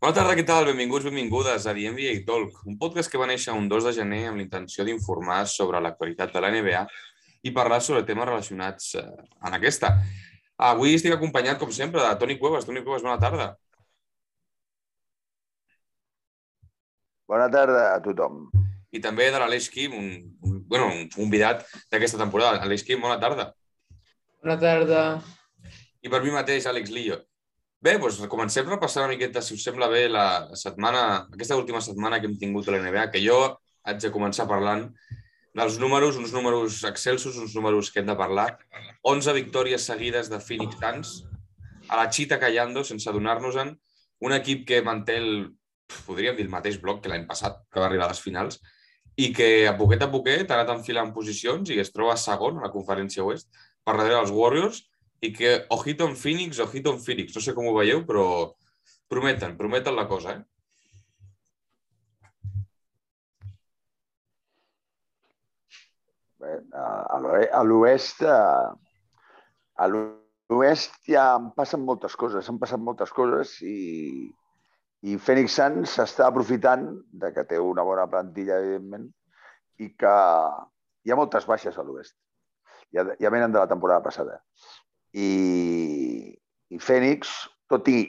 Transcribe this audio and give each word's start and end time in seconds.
Bona 0.00 0.14
tarda, 0.16 0.34
què 0.36 0.44
tal? 0.48 0.66
Benvinguts, 0.68 1.06
benvingudes 1.08 1.66
a 1.68 1.72
The 1.76 1.90
NBA 1.92 2.24
Talk, 2.28 2.58
un 2.68 2.76
podcast 2.80 3.10
que 3.12 3.20
va 3.20 3.28
néixer 3.28 3.54
un 3.56 3.68
2 3.68 3.86
de 3.88 3.92
gener 3.96 4.20
amb 4.28 4.40
la 4.40 4.44
intenció 4.44 4.84
d'informar 4.84 5.42
sobre 5.48 5.80
l'actualitat 5.80 6.32
de 6.34 6.40
la 6.44 6.50
NBA 6.52 6.82
i 7.48 7.52
parlar 7.56 7.80
sobre 7.84 8.02
temes 8.08 8.28
relacionats 8.28 8.94
eh, 9.00 9.04
en 9.48 9.56
aquesta. 9.56 9.92
Avui 10.70 10.96
estic 10.96 11.12
acompanyat, 11.16 11.58
com 11.60 11.72
sempre, 11.72 12.02
de 12.04 12.12
Toni 12.20 12.36
Cuevas. 12.40 12.66
Toni 12.68 12.84
Cuevas, 12.84 13.04
bona 13.06 13.20
tarda. 13.20 13.46
Bona 17.30 17.48
tarda 17.52 17.94
a 17.94 18.00
tothom. 18.04 18.50
I 18.92 19.00
també 19.00 19.30
de 19.32 19.38
l'Aleix 19.40 19.70
Quim, 19.72 19.96
un, 19.96 20.08
un, 20.44 20.60
bueno, 20.68 20.90
un 20.92 21.08
convidat 21.14 21.64
d'aquesta 21.92 22.20
temporada. 22.20 22.60
Aleix 22.64 22.84
Quim, 22.84 23.00
bona 23.00 23.20
tarda. 23.22 23.52
Bona 24.42 24.56
tarda. 24.60 25.04
I 26.00 26.08
per 26.08 26.22
mi 26.24 26.32
mateix, 26.32 26.64
Àlex 26.68 26.92
Lillo. 26.92 27.20
Bé, 27.80 27.94
doncs 27.96 28.18
comencem 28.28 28.66
repassant 28.68 29.06
una 29.06 29.14
miqueta, 29.14 29.40
si 29.40 29.54
us 29.56 29.62
sembla 29.64 29.86
bé, 29.88 30.02
la 30.12 30.24
setmana, 30.62 31.04
aquesta 31.32 31.56
última 31.56 31.80
setmana 31.80 32.18
que 32.20 32.28
hem 32.28 32.34
tingut 32.36 32.66
a 32.68 32.74
la 32.74 32.80
NBA, 32.82 33.06
que 33.14 33.22
jo 33.24 33.38
haig 33.88 34.02
de 34.02 34.10
començar 34.12 34.44
parlant 34.50 34.82
dels 35.56 35.78
números, 35.80 36.18
uns 36.20 36.34
números 36.36 36.82
excelsos, 36.84 37.38
uns 37.40 37.54
números 37.56 37.88
que 37.88 38.02
hem 38.02 38.10
de 38.10 38.18
parlar. 38.18 38.50
11 39.08 39.32
victòries 39.38 39.88
seguides 39.88 40.28
de 40.28 40.42
Phoenix 40.44 40.76
Suns, 40.76 41.14
a 41.88 42.02
la 42.02 42.10
xita 42.12 42.36
callando, 42.42 42.84
sense 42.84 43.08
adonar-nos-en, 43.08 43.72
un 44.28 44.36
equip 44.36 44.68
que 44.68 44.82
manté 44.84 45.16
el, 45.22 45.32
podríem 46.04 46.36
dir 46.36 46.50
el 46.50 46.52
mateix 46.52 46.76
bloc 46.84 47.00
que 47.00 47.08
l'any 47.08 47.24
passat, 47.32 47.64
que 47.72 47.80
va 47.80 47.88
arribar 47.88 48.10
a 48.10 48.12
les 48.12 48.20
finals, 48.20 48.60
i 49.16 49.32
que 49.32 49.50
a 49.72 49.72
poquet 49.80 50.04
a 50.04 50.12
poquet 50.12 50.44
ha 50.52 50.60
anat 50.60 50.76
enfilant 50.76 51.16
posicions 51.16 51.72
i 51.72 51.80
es 51.80 51.96
troba 51.96 52.20
segon 52.20 52.60
a 52.60 52.68
la 52.68 52.74
conferència 52.76 53.24
oest 53.24 53.48
per 53.56 53.96
darrere 53.96 54.20
dels 54.20 54.36
Warriors 54.36 54.84
i 55.20 55.32
que 55.36 55.66
ojito 55.76 56.06
en 56.08 56.16
Phoenix, 56.16 56.58
ojito 56.60 56.94
en 56.94 57.00
Phoenix. 57.04 57.34
No 57.36 57.42
sé 57.44 57.54
com 57.56 57.68
ho 57.68 57.76
veieu, 57.76 58.04
però 58.08 58.24
prometen, 59.10 59.56
prometen 59.58 59.96
la 59.96 60.06
cosa, 60.08 60.38
eh? 60.38 60.44
Bé, 66.40 66.54
a 66.72 67.62
l'oest 67.68 68.22
a 68.24 69.88
l'oest 69.92 70.94
ja 71.08 71.24
em 71.36 71.50
passen 71.56 71.84
moltes 71.84 72.16
coses, 72.16 72.48
han 72.48 72.58
passat 72.62 72.80
moltes 72.80 73.12
coses 73.12 73.58
i, 73.60 74.30
i 75.04 75.18
Phoenix 75.20 75.58
Suns 75.58 75.98
s'està 75.98 76.30
aprofitant 76.30 76.88
de 77.24 77.32
que 77.36 77.44
té 77.50 77.60
una 77.60 77.84
bona 77.84 78.08
plantilla, 78.08 78.56
evidentment, 78.64 79.06
i 79.84 79.92
que 80.00 80.14
hi 81.04 81.12
ha 81.12 81.20
moltes 81.20 81.46
baixes 81.48 81.76
a 81.76 81.84
l'oest. 81.84 82.16
Ja, 82.96 83.04
ja 83.20 83.30
venen 83.32 83.52
de 83.52 83.60
la 83.60 83.68
temporada 83.70 84.02
passada. 84.04 84.40
I, 85.14 85.30
i 86.70 86.78
Phoenix, 86.78 87.32
tot 87.70 87.88
i, 87.90 88.04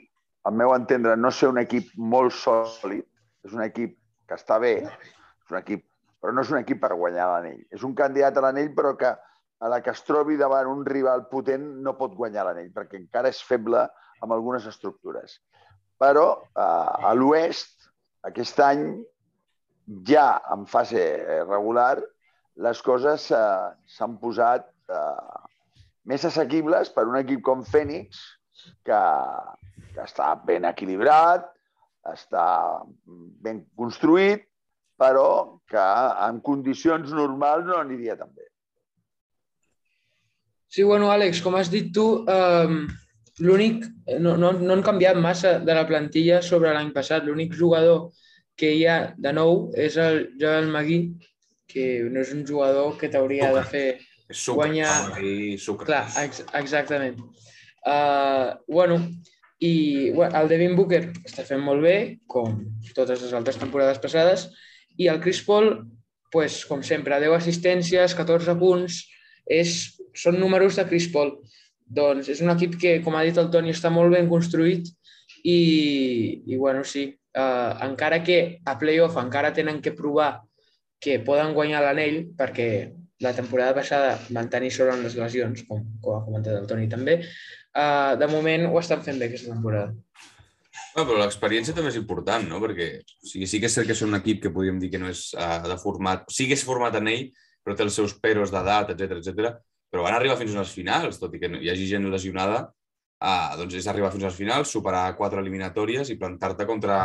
al 0.46 0.58
meu 0.58 0.74
entendre, 0.76 1.16
no 1.18 1.32
ser 1.34 1.52
un 1.52 1.62
equip 1.62 1.90
molt 1.98 2.36
sòlid, 2.38 3.06
és 3.46 3.56
un 3.58 3.64
equip 3.66 3.98
que 4.30 4.38
està 4.38 4.60
bé, 4.62 4.76
és 4.82 5.54
un 5.54 5.60
equip 5.62 5.86
però 6.22 6.36
no 6.38 6.46
és 6.46 6.52
un 6.54 6.60
equip 6.62 6.80
per 6.84 6.94
guanyar 6.94 7.28
l'anell. 7.32 7.62
És 7.74 7.84
un 7.84 7.96
candidat 7.98 8.38
a 8.38 8.46
l'anell, 8.46 8.70
però 8.78 8.94
que 8.98 9.10
a 9.12 9.70
la 9.70 9.82
que 9.82 9.94
es 9.94 10.04
trobi 10.06 10.38
davant 10.38 10.70
un 10.70 10.84
rival 10.86 11.26
potent 11.32 11.66
no 11.86 11.96
pot 11.98 12.14
guanyar 12.18 12.46
l'anell, 12.48 12.70
perquè 12.74 13.00
encara 13.00 13.32
és 13.34 13.42
feble 13.46 13.82
amb 14.22 14.36
algunes 14.36 14.68
estructures. 14.70 15.40
Però 16.02 16.26
eh, 16.38 16.62
a 16.62 17.14
l'oest, 17.18 17.90
aquest 18.30 18.62
any, 18.66 18.86
ja 20.06 20.28
en 20.54 20.68
fase 20.70 21.02
regular, 21.50 21.98
les 22.62 22.82
coses 22.86 23.28
eh, 23.34 23.44
s'han 23.90 24.18
posat 24.22 24.70
eh, 24.94 25.50
més 26.08 26.26
assequibles 26.26 26.92
per 26.96 27.08
un 27.10 27.18
equip 27.20 27.42
com 27.46 27.66
Fènix, 27.66 28.22
que, 28.86 29.02
que 29.96 30.06
està 30.06 30.34
ben 30.48 30.66
equilibrat, 30.70 31.46
està 32.12 32.46
ben 33.46 33.62
construït, 33.78 34.48
però 35.02 35.60
que 35.70 35.84
en 36.28 36.42
condicions 36.46 37.14
normals 37.14 37.68
no 37.68 37.78
aniria 37.80 38.18
tan 38.18 38.30
bé. 38.34 38.48
Sí, 40.72 40.84
bueno, 40.88 41.10
Àlex, 41.12 41.42
com 41.44 41.58
has 41.60 41.70
dit 41.74 41.90
tu, 41.94 42.24
eh, 42.32 42.76
l'únic, 43.44 43.86
no, 44.24 44.38
no, 44.40 44.54
no 44.54 44.76
han 44.76 44.86
canviat 44.86 45.20
massa 45.20 45.58
de 45.60 45.76
la 45.76 45.88
plantilla 45.90 46.40
sobre 46.46 46.72
l'any 46.72 46.94
passat. 46.96 47.26
L'únic 47.26 47.58
jugador 47.58 48.12
que 48.56 48.72
hi 48.78 48.86
ha 48.88 49.00
de 49.18 49.34
nou 49.36 49.66
és 49.76 49.98
el 50.00 50.22
Joel 50.40 50.70
Magui, 50.72 51.02
que 51.72 52.06
no 52.12 52.22
és 52.22 52.32
un 52.36 52.46
jugador 52.48 52.96
que 53.00 53.10
t'hauria 53.12 53.52
de 53.56 53.66
fer 53.68 53.86
sucre, 54.34 54.68
guanyar... 54.68 55.22
I 55.22 55.58
sucre. 55.62 55.88
Clar, 55.90 56.06
ex 56.24 56.44
exactament. 56.58 57.20
Uh, 57.82 58.58
bueno, 58.68 59.00
i 59.62 60.10
bueno, 60.12 60.38
el 60.40 60.50
Devin 60.50 60.76
Booker 60.78 61.04
està 61.26 61.46
fent 61.46 61.62
molt 61.62 61.84
bé, 61.86 61.96
com 62.30 62.60
totes 62.98 63.22
les 63.26 63.34
altres 63.38 63.60
temporades 63.62 64.02
passades, 64.02 64.48
i 64.98 65.08
el 65.12 65.22
Chris 65.22 65.42
Paul, 65.46 65.74
pues, 66.34 66.64
com 66.66 66.82
sempre, 66.86 67.20
10 67.22 67.36
assistències, 67.38 68.16
14 68.18 68.56
punts, 68.58 69.04
és, 69.46 69.76
són 70.18 70.40
números 70.42 70.78
de 70.80 70.86
Chris 70.90 71.10
Paul. 71.14 71.36
Doncs 71.92 72.30
és 72.32 72.42
un 72.42 72.54
equip 72.54 72.78
que, 72.82 72.96
com 73.06 73.18
ha 73.18 73.26
dit 73.28 73.38
el 73.38 73.52
Toni, 73.54 73.74
està 73.76 73.92
molt 73.94 74.14
ben 74.16 74.30
construït 74.32 74.88
i, 75.44 75.60
i 76.46 76.58
bueno, 76.58 76.86
sí, 76.88 77.10
uh, 77.36 77.78
encara 77.86 78.22
que 78.24 78.62
a 78.66 78.78
playoff 78.80 79.20
encara 79.20 79.54
tenen 79.54 79.82
que 79.82 79.94
provar 79.98 80.40
que 81.02 81.20
poden 81.26 81.56
guanyar 81.58 81.82
l'anell, 81.84 82.28
perquè 82.38 82.70
la 83.22 83.34
temporada 83.38 83.76
passada 83.78 84.16
van 84.30 84.50
tenir 84.50 84.72
sort 84.74 84.96
en 84.96 85.04
les 85.06 85.16
lesions, 85.18 85.64
com, 85.70 85.84
com 86.02 86.18
ha 86.18 86.26
comentat 86.26 86.58
el 86.58 86.68
Toni 86.70 86.90
també, 86.90 87.20
uh, 87.22 88.18
de 88.18 88.30
moment 88.32 88.68
ho 88.72 88.80
estan 88.82 89.04
fent 89.06 89.22
bé 89.22 89.30
aquesta 89.30 89.54
temporada. 89.54 89.94
Bueno, 90.92 91.08
però 91.08 91.22
l'experiència 91.22 91.76
també 91.76 91.92
és 91.94 92.00
important, 92.00 92.44
no? 92.50 92.60
Perquè 92.64 92.88
o 93.00 93.30
sigui, 93.30 93.48
sí 93.48 93.62
que 93.62 93.70
és 93.70 93.78
cert 93.78 93.88
que 93.88 93.96
és 93.96 94.04
un 94.04 94.18
equip 94.18 94.42
que 94.44 94.52
podríem 94.52 94.80
dir 94.82 94.90
que 94.92 95.00
no 95.00 95.12
és 95.12 95.30
uh, 95.38 95.62
de 95.70 95.78
format... 95.80 96.26
Sí 96.34 96.50
que 96.50 96.58
és 96.58 96.66
format 96.68 96.98
en 97.00 97.08
ell, 97.12 97.28
però 97.64 97.78
té 97.78 97.86
els 97.86 97.96
seus 97.96 98.18
peros 98.20 98.52
d'edat, 98.52 98.92
etc 98.96 99.20
etc. 99.22 99.54
però 99.92 100.08
van 100.08 100.18
arribar 100.18 100.40
fins 100.40 100.56
a 100.56 100.64
les 100.64 100.74
finals, 100.76 101.20
tot 101.22 101.36
i 101.36 101.40
que 101.40 101.52
hi 101.62 101.72
hagi 101.72 101.88
gent 101.88 102.10
lesionada, 102.12 102.64
uh, 103.22 103.52
doncs 103.60 103.78
és 103.80 103.88
arribar 103.92 104.12
fins 104.12 104.26
a 104.26 104.32
les 104.32 104.40
finals, 104.40 104.74
superar 104.74 105.06
quatre 105.20 105.40
eliminatòries 105.44 106.12
i 106.12 106.20
plantar-te 106.20 106.68
contra, 106.68 106.98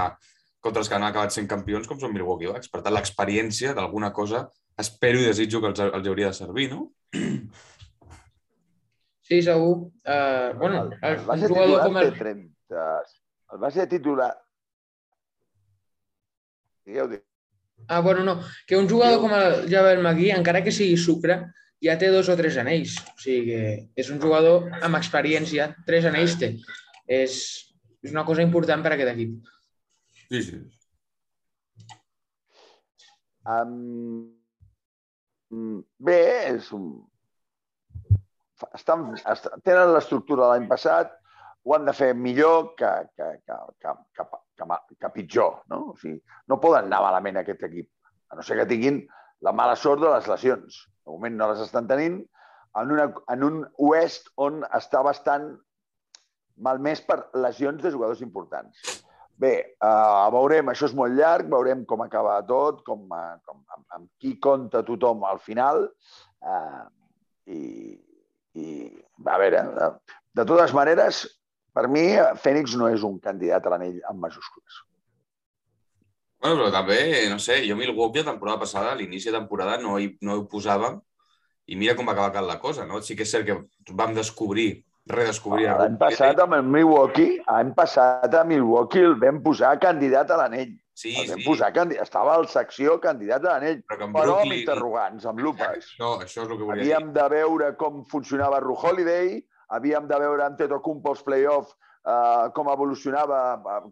contra 0.65 0.83
els 0.83 0.91
que 0.91 0.97
han 0.99 1.07
acabat 1.07 1.35
sent 1.35 1.49
campions, 1.51 1.87
com 1.89 1.99
són 2.01 2.15
Milwaukee 2.15 2.51
Bucks. 2.51 2.71
Per 2.73 2.83
tant, 2.83 2.95
l'experiència 2.97 3.75
d'alguna 3.77 4.13
cosa 4.17 4.47
espero 4.79 5.21
i 5.21 5.29
desitjo 5.29 5.63
que 5.63 5.73
els, 5.73 5.83
els 5.87 6.09
hauria 6.09 6.33
de 6.33 6.39
servir, 6.39 6.71
no? 6.73 6.91
Sí, 9.27 9.41
segur. 9.43 9.89
Uh, 10.07 10.53
bueno, 10.59 10.85
el, 10.87 10.99
el, 11.03 11.23
el 11.35 11.47
jugador 11.49 11.81
com 11.89 11.97
el... 11.99 12.13
30, 12.15 12.83
el 13.53 13.63
va 13.63 13.71
ser 13.75 13.89
titular. 13.91 14.31
Digueu, 16.87 17.09
digueu. 17.11 17.25
Ah, 17.89 18.01
bueno, 18.01 18.23
no. 18.25 18.41
Que 18.67 18.77
un 18.77 18.89
jugador 18.89 19.21
com 19.21 19.35
el 19.35 19.67
Javel 19.71 20.03
Magui, 20.03 20.31
encara 20.35 20.63
que 20.65 20.75
sigui 20.75 20.97
sucre, 20.99 21.41
ja 21.83 21.97
té 21.99 22.09
dos 22.11 22.31
o 22.31 22.37
tres 22.39 22.57
anells. 22.63 22.97
O 23.13 23.19
sigui 23.23 23.51
que 23.51 24.03
és 24.03 24.11
un 24.15 24.23
jugador 24.23 24.71
amb 24.79 24.99
experiència. 24.99 25.73
Tres 25.87 26.07
anells 26.09 26.39
té. 26.41 26.53
És, 27.07 27.37
és 28.03 28.15
una 28.15 28.25
cosa 28.29 28.47
important 28.47 28.83
per 28.83 28.95
a 28.95 28.99
aquest 28.99 29.13
equip. 29.13 29.37
Sí, 30.31 30.43
sí. 30.43 30.59
Um, 33.47 34.33
bé, 36.03 36.23
és 36.55 36.73
un... 36.75 36.89
Estan, 38.75 39.11
estan, 39.21 39.61
tenen 39.67 39.93
l'estructura 39.93 40.47
de 40.47 40.55
l'any 40.55 40.67
passat, 40.71 41.13
ho 41.67 41.75
han 41.77 41.87
de 41.87 41.95
fer 41.95 42.13
millor 42.15 42.73
que, 42.79 42.91
que, 43.19 43.29
que, 43.45 43.59
que, 43.83 43.93
que, 44.17 44.27
que, 44.57 44.79
que 45.03 45.13
pitjor. 45.15 45.61
No? 45.71 45.83
O 45.93 45.97
sigui, 46.01 46.19
no 46.51 46.61
poden 46.63 46.89
anar 46.89 47.03
malament 47.05 47.43
aquest 47.43 47.67
equip, 47.69 47.91
a 48.33 48.39
no 48.39 48.47
ser 48.47 48.59
que 48.61 48.69
tinguin 48.71 49.03
la 49.47 49.53
mala 49.53 49.77
sort 49.77 50.03
de 50.03 50.11
les 50.15 50.31
lesions. 50.31 50.81
De 51.05 51.13
moment 51.15 51.37
no 51.39 51.51
les 51.53 51.63
estan 51.67 51.87
tenint, 51.91 52.19
en, 52.77 52.93
una, 52.93 53.11
en 53.33 53.45
un 53.47 53.63
oest 53.89 54.31
on 54.43 54.63
està 54.75 55.03
bastant 55.07 55.53
malmès 56.57 57.03
per 57.05 57.21
lesions 57.37 57.83
de 57.83 57.93
jugadors 57.93 58.23
importants. 58.25 58.96
Bé, 59.37 59.53
uh, 59.85 60.27
veurem, 60.33 60.71
això 60.73 60.89
és 60.89 60.95
molt 60.97 61.13
llarg, 61.17 61.49
veurem 61.53 61.85
com 61.89 62.01
acaba 62.05 62.39
tot, 62.49 62.81
com, 62.87 63.03
uh, 63.13 63.37
com, 63.45 63.61
amb, 63.75 63.85
amb 63.99 64.07
qui 64.21 64.39
compta 64.41 64.85
tothom 64.87 65.27
al 65.29 65.43
final. 65.45 65.85
Uh, 66.41 66.87
i, 67.53 67.61
I, 68.57 68.67
a 69.29 69.39
veure, 69.43 69.63
de, 69.77 69.91
de 70.41 70.47
totes 70.49 70.73
maneres, 70.77 71.27
per 71.77 71.85
mi, 71.93 72.07
Fènix 72.41 72.79
no 72.81 72.89
és 72.89 73.05
un 73.05 73.19
candidat 73.21 73.67
a 73.67 73.75
l'anell 73.75 74.01
amb 74.09 74.25
majúscules. 74.25 74.81
Bueno, 76.41 76.57
però 76.61 76.71
també, 76.73 76.99
no 77.29 77.37
sé, 77.43 77.61
jo 77.69 77.77
Milwaukee 77.77 78.25
la 78.25 78.33
temporada 78.33 78.63
passada, 78.65 78.93
a 78.93 78.97
l'inici 78.97 79.29
de 79.29 79.37
temporada, 79.37 79.77
no 79.83 79.99
hi, 80.01 80.15
no 80.25 80.37
hi 80.37 80.49
posàvem 80.49 80.97
i 81.67 81.77
mira 81.77 81.97
com 81.99 82.07
va 82.07 82.15
acabar 82.15 82.45
la 82.47 82.61
cosa, 82.63 82.87
no? 82.87 83.01
Sí 83.03 83.17
que 83.19 83.25
és 83.27 83.33
cert 83.35 83.47
que 83.49 83.95
vam 83.99 84.15
descobrir, 84.15 84.86
redescobrir... 85.11 85.69
Ah, 85.71 85.77
l'any 85.83 85.97
passat 86.01 86.41
amb 86.43 86.57
el 86.59 86.67
Milwaukee, 86.67 87.39
l'any 87.47 87.73
passat 87.77 88.35
a 88.35 88.43
Milwaukee 88.49 89.07
el 89.07 89.17
vam 89.23 89.41
posar 89.45 89.77
candidat 89.83 90.33
a 90.35 90.41
l'anell. 90.43 90.75
Sí, 90.97 91.13
el 91.21 91.29
vam 91.29 91.43
sí. 91.43 91.45
posar 91.45 91.73
candidat, 91.77 92.07
estava 92.09 92.35
al 92.35 92.47
secció 92.49 92.97
candidat 93.03 93.45
a 93.45 93.57
l'anell, 93.57 93.83
Però, 93.85 94.09
però 94.09 94.15
Brooklyn... 94.15 94.47
amb 94.47 94.57
interrogants, 94.61 95.27
amb 95.29 95.43
lupes. 95.45 95.93
No, 96.01 96.15
això 96.25 96.47
és 96.47 96.49
el 96.49 96.57
que 96.57 96.65
volia 96.65 96.81
Havíem 96.81 97.11
dir. 97.11 97.17
de 97.19 97.29
veure 97.35 97.71
com 97.83 98.01
funcionava 98.11 98.63
Ru 98.65 98.79
Holiday, 98.81 99.37
havíem 99.77 100.09
de 100.09 100.19
veure 100.23 100.47
amb 100.47 100.59
Tetokumpo 100.59 101.13
els 101.13 101.23
play-off 101.27 101.75
uh, 101.75 102.49
com 102.57 102.73
evolucionava, 102.73 103.41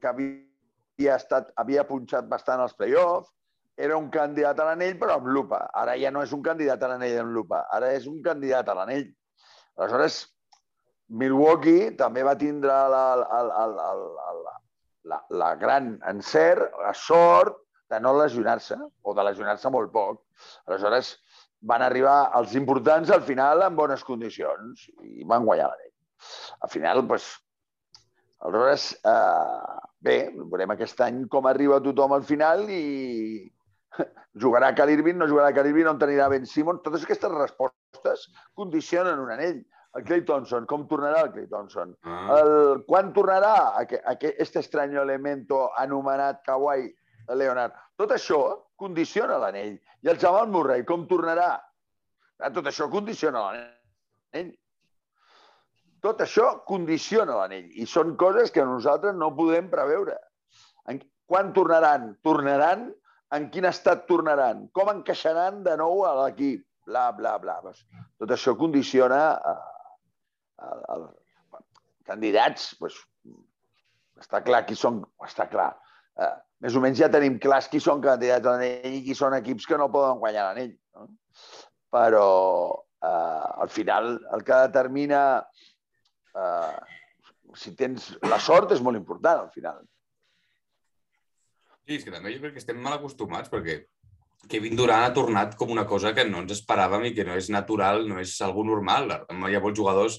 que 0.00 0.10
havia, 0.10 1.18
estat, 1.18 1.52
havia 1.60 1.84
punxat 1.86 2.28
bastant 2.30 2.62
als 2.64 2.74
play-offs, 2.78 3.30
era 3.76 3.96
un 3.98 4.06
candidat 4.08 4.60
a 4.62 4.68
l'anell 4.70 4.94
però 5.00 5.18
amb 5.18 5.26
lupa. 5.34 5.64
Ara 5.74 5.96
ja 5.98 6.12
no 6.14 6.22
és 6.22 6.32
un 6.32 6.42
candidat 6.46 6.82
a 6.82 6.92
l'anell 6.94 7.20
amb 7.24 7.34
lupa, 7.34 7.64
ara 7.74 7.90
és 7.92 8.06
un 8.10 8.22
candidat 8.22 8.70
a 8.70 8.78
l'anell. 8.78 9.08
Aleshores, 9.74 10.22
Milwaukee 11.08 11.92
també 11.98 12.24
va 12.24 12.36
tindre 12.40 12.72
la, 12.72 13.04
la, 13.20 13.42
la, 13.48 13.66
la, 13.68 13.88
la, 13.94 14.54
la, 15.12 15.20
la 15.30 15.50
gran 15.60 15.94
encert, 16.10 16.72
la 16.80 16.94
sort 16.96 17.60
de 17.90 18.00
no 18.00 18.14
lesionar-se, 18.16 18.78
o 19.02 19.14
de 19.14 19.24
lesionar-se 19.28 19.70
molt 19.70 19.92
poc. 19.92 20.22
Aleshores, 20.66 21.14
van 21.64 21.84
arribar 21.84 22.30
els 22.38 22.54
importants 22.58 23.10
al 23.12 23.22
final 23.24 23.62
en 23.64 23.76
bones 23.76 24.04
condicions 24.04 24.86
i 25.04 25.24
van 25.28 25.44
guanyar 25.44 25.70
l'anell. 25.70 25.92
Al 26.64 26.72
final, 26.72 27.02
doncs, 27.04 27.28
aleshores, 28.40 28.90
eh, 29.04 29.80
bé, 30.04 30.18
veurem 30.40 30.72
aquest 30.74 31.00
any 31.04 31.24
com 31.32 31.46
arriba 31.48 31.82
tothom 31.84 32.16
al 32.16 32.24
final 32.28 32.64
i, 32.72 33.44
jugarà 34.44 34.74
Cal 34.74 34.90
Irving, 34.90 35.18
no 35.20 35.28
jugarà 35.30 35.52
Cal 35.54 35.68
Irving, 35.70 35.88
on 35.90 36.00
tenirà 36.00 36.28
Ben 36.32 36.46
Simon. 36.46 36.80
Totes 36.84 37.06
aquestes 37.06 37.32
respostes 37.32 38.28
condicionen 38.54 39.22
un 39.22 39.32
anell. 39.34 39.62
El 39.94 40.02
Clay 40.02 40.24
Thompson, 40.26 40.66
com 40.66 40.88
tornarà 40.90 41.20
el 41.26 41.30
Clay 41.34 41.46
Thompson? 41.50 41.94
Ah. 42.02 42.38
El, 42.40 42.82
quan 42.88 43.12
tornarà 43.14 43.54
aquest 43.78 44.58
estrany 44.58 44.96
elemento 44.98 45.68
anomenat 45.78 46.42
Kawhi 46.48 46.88
Leonard? 47.38 47.76
Tot 48.00 48.10
això 48.16 48.40
condiciona 48.80 49.38
l'anell. 49.38 49.76
I 50.02 50.10
el 50.10 50.18
Jamal 50.18 50.50
Murray, 50.50 50.82
com 50.88 51.06
tornarà? 51.10 51.52
Ah, 52.42 52.50
tot 52.50 52.66
això 52.66 52.90
condiciona 52.90 53.44
l'anell. 53.46 54.50
Tot 56.04 56.20
això 56.20 56.50
condiciona 56.68 57.38
l'anell. 57.38 57.70
I 57.78 57.86
són 57.88 58.16
coses 58.20 58.50
que 58.52 58.66
nosaltres 58.66 59.14
no 59.16 59.30
podem 59.38 59.70
preveure. 59.72 60.18
Quan 61.24 61.54
tornaran? 61.56 62.10
Tornaran 62.26 62.90
en 63.34 63.46
quin 63.50 63.64
estat 63.66 64.04
tornaran, 64.10 64.66
com 64.76 64.90
encaixaran 64.92 65.62
de 65.64 65.76
nou 65.80 66.04
a 66.06 66.12
l'equip, 66.18 66.66
bla, 66.86 67.06
bla, 67.16 67.38
bla. 67.40 67.56
Tot 68.20 68.34
això 68.34 68.52
condiciona 68.58 69.20
a, 69.32 69.54
a 70.58 70.98
candidats, 72.06 72.72
pues, 72.78 72.96
està 74.20 74.42
clar 74.44 74.64
qui 74.68 74.76
són, 74.78 75.02
està 75.24 75.48
clar. 75.50 75.72
Eh, 76.20 76.34
més 76.64 76.76
o 76.76 76.82
menys 76.82 77.00
ja 77.00 77.10
tenim 77.12 77.38
clars 77.42 77.68
qui 77.70 77.80
són 77.82 78.02
candidats 78.04 78.46
a 78.46 78.54
l'anell 78.54 78.98
i 79.00 79.02
qui 79.06 79.16
són 79.18 79.36
equips 79.40 79.66
que 79.68 79.78
no 79.80 79.90
poden 79.92 80.20
guanyar 80.22 80.48
l'anell. 80.48 80.74
No? 80.94 81.08
Però 81.94 82.28
eh, 83.02 83.46
al 83.64 83.72
final 83.72 84.14
el 84.36 84.44
que 84.46 84.60
determina 84.68 85.22
eh, 86.34 86.76
si 87.58 87.74
tens 87.78 88.12
la 88.26 88.38
sort 88.42 88.72
és 88.74 88.82
molt 88.84 88.98
important 89.00 89.44
al 89.44 89.50
final. 89.54 89.82
Sí, 91.84 91.98
és 91.98 92.06
que 92.06 92.14
també 92.14 92.32
jo 92.32 92.40
crec 92.40 92.56
que 92.56 92.62
estem 92.62 92.78
mal 92.80 92.96
acostumats 92.96 93.52
perquè 93.52 93.82
Kevin 94.48 94.76
Durant 94.76 95.04
ha 95.04 95.12
tornat 95.16 95.54
com 95.56 95.72
una 95.72 95.86
cosa 95.88 96.12
que 96.16 96.24
no 96.28 96.42
ens 96.42 96.52
esperàvem 96.56 97.06
i 97.08 97.12
que 97.16 97.24
no 97.28 97.36
és 97.38 97.50
natural, 97.52 98.04
no 98.08 98.20
és 98.20 98.32
algú 98.44 98.64
normal. 98.64 99.10
Hi 99.12 99.56
ha 99.56 99.62
molts 99.64 99.80
jugadors, 99.80 100.18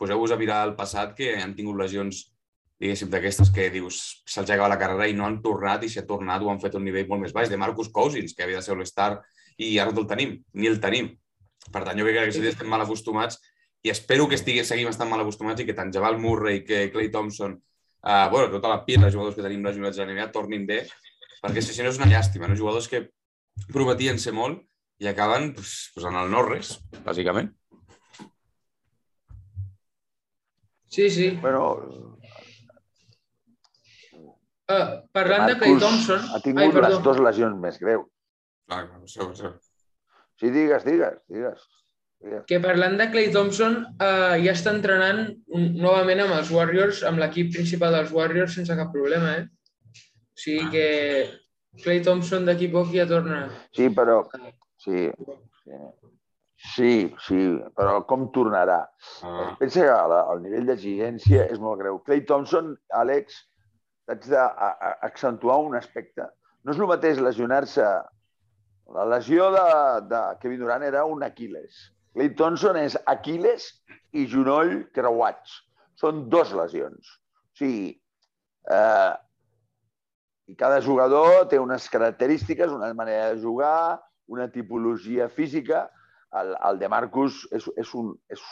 poseu-vos 0.00 0.32
a 0.32 0.38
mirar 0.40 0.62
el 0.68 0.74
passat, 0.78 1.14
que 1.16 1.34
han 1.38 1.54
tingut 1.56 1.78
lesions 1.78 2.24
diguéssim, 2.80 3.10
d'aquestes 3.12 3.50
que 3.52 3.68
dius 3.72 4.00
se'ls 4.24 4.48
ha 4.48 4.56
acabat 4.56 4.72
la 4.72 4.80
carrera 4.80 5.08
i 5.10 5.16
no 5.16 5.26
han 5.26 5.38
tornat 5.44 5.84
i 5.84 5.90
si 5.92 6.00
ha 6.00 6.06
tornat 6.08 6.40
ho 6.40 6.48
han 6.48 6.60
fet 6.62 6.74
a 6.74 6.80
un 6.80 6.86
nivell 6.88 7.08
molt 7.10 7.26
més 7.26 7.34
baix. 7.36 7.50
De 7.52 7.60
Marcus 7.60 7.92
Cousins, 7.92 8.32
que 8.34 8.46
havia 8.46 8.62
de 8.62 8.64
ser 8.64 8.76
l'Star 8.78 9.12
i 9.60 9.74
ara 9.78 9.92
no 9.92 10.00
el 10.00 10.08
tenim, 10.08 10.38
ni 10.56 10.70
el 10.70 10.80
tenim. 10.80 11.12
Per 11.68 11.82
tant, 11.84 11.98
jo 11.98 12.06
crec 12.08 12.30
que 12.30 12.32
sí, 12.32 12.46
estem 12.48 12.70
mal 12.72 12.80
acostumats 12.80 13.36
i 13.84 13.92
espero 13.92 14.26
que 14.28 14.38
estigui, 14.40 14.64
seguim 14.64 14.88
estant 14.88 15.10
mal 15.12 15.20
acostumats 15.20 15.60
i 15.60 15.68
que 15.68 15.76
tant 15.76 15.92
Jabal 15.92 16.18
Murray 16.20 16.64
que 16.64 16.86
Clay 16.92 17.10
Thompson 17.12 17.54
uh, 17.56 18.26
bueno, 18.32 18.48
tota 18.52 18.72
la 18.72 18.80
pila 18.84 19.06
de 19.06 19.12
jugadors 19.12 19.36
que 19.36 19.44
tenim 19.44 19.64
lesionats 19.64 20.00
a 20.00 20.04
la 20.04 20.12
NBA 20.12 20.30
tornin 20.32 20.66
bé, 20.68 20.82
perquè 21.44 21.64
si 21.64 21.76
no 21.84 21.92
és 21.92 22.00
una 22.00 22.08
llàstima, 22.08 22.48
no? 22.48 22.56
jugadors 22.56 22.88
que 22.88 23.06
prometien 23.72 24.20
ser 24.20 24.32
molt 24.36 24.64
i 25.00 25.08
acaben 25.08 25.52
pues, 25.56 25.90
pues 25.94 26.08
en 26.08 26.16
el 26.16 26.32
no-res, 26.32 26.78
bàsicament. 27.04 27.52
Sí, 30.90 31.08
sí. 31.10 31.30
Bueno, 31.40 31.64
Uh, 34.70 35.02
parlant 35.10 35.42
Marcus 35.42 35.58
de 35.58 35.64
Clay 35.64 35.78
Thompson... 35.82 36.26
Ha 36.30 36.38
tingut 36.44 36.76
Ai, 36.78 36.82
les 36.84 37.00
dues 37.02 37.18
lesions 37.26 37.56
més 37.58 37.78
greus. 37.82 38.04
Clar, 38.70 38.84
clar, 38.86 39.00
això, 39.02 39.26
això. 39.32 39.48
Sí, 40.38 40.50
digues, 40.54 40.84
digues, 40.86 41.16
digues. 41.26 41.64
Que 42.46 42.60
parlant 42.62 42.94
de 43.00 43.08
Clay 43.10 43.30
Thompson, 43.34 43.80
eh, 43.96 44.36
ja 44.44 44.52
està 44.52 44.74
entrenant 44.76 45.24
novament 45.56 46.22
amb 46.22 46.36
els 46.36 46.52
Warriors, 46.54 47.00
amb 47.08 47.18
l'equip 47.18 47.50
principal 47.56 47.96
dels 47.96 48.12
Warriors, 48.14 48.54
sense 48.60 48.76
cap 48.78 48.92
problema, 48.94 49.32
eh? 49.40 49.48
O 49.90 50.42
sigui 50.44 50.68
que 50.76 50.86
Clay 51.82 52.04
Thompson 52.06 52.46
d'aquí 52.46 52.70
poc 52.70 52.92
ja 52.94 53.08
torna. 53.10 53.46
Sí, 53.74 53.88
però... 53.96 54.20
Sí, 54.80 55.08
sí. 55.64 55.80
Sí, 56.60 57.08
sí, 57.24 57.38
però 57.76 58.02
com 58.08 58.26
tornarà? 58.34 58.82
Ah. 59.24 59.54
Pensa 59.60 59.86
que 59.86 60.18
el 60.34 60.42
nivell 60.44 60.66
d'exigència 60.68 61.46
és 61.48 61.60
molt 61.62 61.80
greu. 61.80 62.02
Clay 62.04 62.20
Thompson, 62.28 62.74
Àlex, 63.00 63.38
t'haig 64.08 64.26
d'accentuar 64.28 65.56
un 65.64 65.78
aspecte. 65.78 66.28
No 66.64 66.74
és 66.74 66.82
el 66.82 66.90
mateix 66.90 67.22
lesionar-se... 67.22 67.86
La 68.90 69.04
lesió 69.06 69.52
de, 69.54 69.64
de 70.10 70.20
Kevin 70.42 70.64
Durant 70.64 70.82
era 70.82 71.04
un 71.06 71.22
Aquiles 71.22 71.78
Clay 72.14 72.32
Thompson 72.34 72.78
és 72.80 72.96
Aquiles 73.10 73.68
i 74.16 74.26
genoll 74.30 74.80
creuats. 74.96 75.60
Són 76.00 76.26
dos 76.32 76.52
lesions. 76.56 77.12
O 77.54 77.60
sigui, 77.60 77.90
eh, 78.74 79.12
i 80.50 80.56
cada 80.58 80.80
jugador 80.82 81.44
té 81.50 81.60
unes 81.62 81.86
característiques, 81.92 82.72
una 82.74 82.90
manera 82.98 83.30
de 83.30 83.40
jugar, 83.42 84.00
una 84.26 84.48
tipologia 84.50 85.28
física. 85.28 85.86
El, 86.38 86.54
el 86.68 86.78
de 86.78 86.88
Marcus 86.88 87.42
és, 87.50 87.66
és, 87.80 87.94
un, 87.98 88.12
és, 88.30 88.42